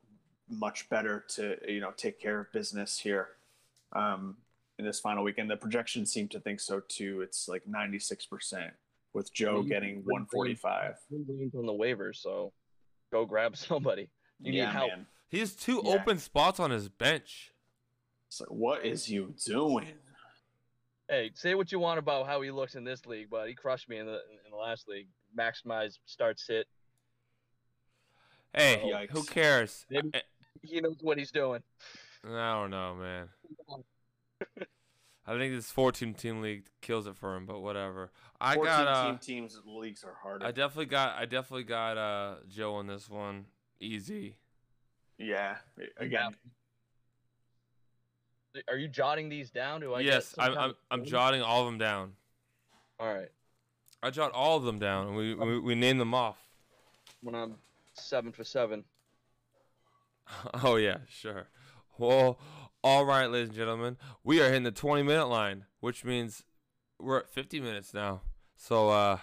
[0.49, 3.29] much better to you know take care of business here
[3.93, 4.35] um,
[4.79, 5.49] in this final weekend.
[5.49, 7.21] The projections seem to think so too.
[7.21, 8.73] It's like ninety six percent
[9.13, 10.95] with Joe Well, you getting one forty five.
[11.11, 12.51] On the waivers, so
[13.11, 14.09] go grab somebody.
[14.39, 14.89] You yeah, need help.
[14.89, 15.05] man.
[15.31, 15.93] He has two Yeah.
[15.93, 17.53] open spots on his bench.
[18.27, 19.97] So what is you doing?
[21.09, 23.87] Hey, say what you want about how he looks in this league, but he crushed
[23.89, 25.07] me in the in the last league.
[25.37, 26.67] Maximize start sit.
[28.53, 29.11] Hey, Yikes.
[29.11, 29.85] who cares?
[29.89, 30.21] Maybe- Eh,
[30.63, 31.63] He knows what he's doing.
[32.23, 33.29] I don't know, man.
[35.25, 38.11] I think this 14 team league kills it for him, but whatever.
[38.39, 40.45] I got uh, team teams leagues are harder.
[40.45, 43.45] I definitely got I definitely got uh Joe on this one.
[43.79, 44.35] Easy.
[45.21, 45.57] Yeah,
[45.97, 46.35] again,
[48.67, 49.81] Are you jotting these down?
[49.81, 50.01] Do I?
[50.01, 52.13] yes, I'm I'm, of I'm jotting all of them down.
[52.99, 53.29] All right.
[54.03, 56.37] I jot all of them down, and we we, we name them off.
[57.21, 57.55] When I'm
[57.93, 58.83] seven for seven.
[60.63, 61.47] Oh yeah, sure.
[61.97, 62.39] Well,
[62.83, 66.43] all right, ladies and gentlemen, we are hitting the 20 minute line, which means
[66.99, 68.21] we're at 50 minutes now.
[68.55, 69.17] So uh,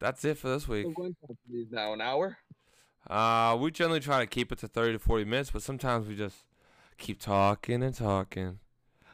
[0.00, 0.86] that's it for this week.
[0.86, 1.34] I'm going for
[1.70, 2.38] now an hour.
[3.08, 6.16] Uh, we generally try to keep it to 30 to 40 minutes, but sometimes we
[6.16, 6.44] just
[6.98, 8.58] keep talking and talking.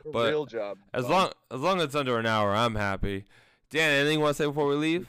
[0.05, 0.78] A But real job.
[0.95, 1.11] As Bob.
[1.11, 3.24] long as long as it's under an hour, I'm happy.
[3.70, 5.09] Dan, anything you want to say before we leave?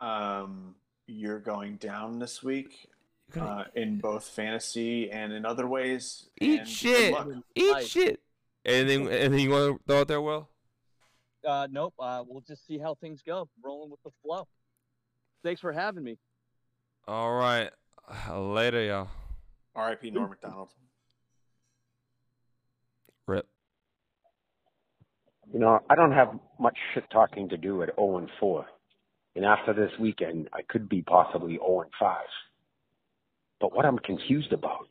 [0.00, 0.74] um,
[1.06, 2.88] you're going down this week
[3.40, 6.28] uh, in both fantasy and in other ways.
[6.40, 7.14] eat and shit.
[7.54, 7.86] Eat Nice.
[7.88, 8.20] shit.
[8.64, 9.08] Anything?
[9.08, 10.48] Anything you want to throw out there, Will?
[11.46, 11.94] Uh, nope.
[11.98, 13.48] Uh, we'll just see how things go.
[13.64, 14.46] Rolling with the flow.
[15.44, 16.18] Thanks for having me.
[17.06, 17.70] All right.
[18.30, 19.08] Later, y'all.
[19.74, 20.10] R.I.P.
[20.10, 20.68] Norm Macdonald.
[23.26, 23.46] Rip.
[25.52, 28.66] You know, I don't have much shit talking to do at 0 and 4.
[29.34, 32.16] And after this weekend, I could be possibly 0 and 5.
[33.60, 34.88] But what I'm confused about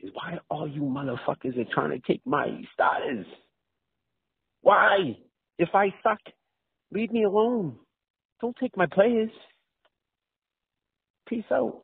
[0.00, 3.26] is why all you motherfuckers are trying to take my starters.
[4.62, 5.16] Why?
[5.58, 6.20] If I suck,
[6.92, 7.76] leave me alone.
[8.40, 9.30] Don't take my players.
[11.32, 11.80] Peace out.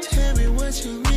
[0.00, 1.13] Tell me what you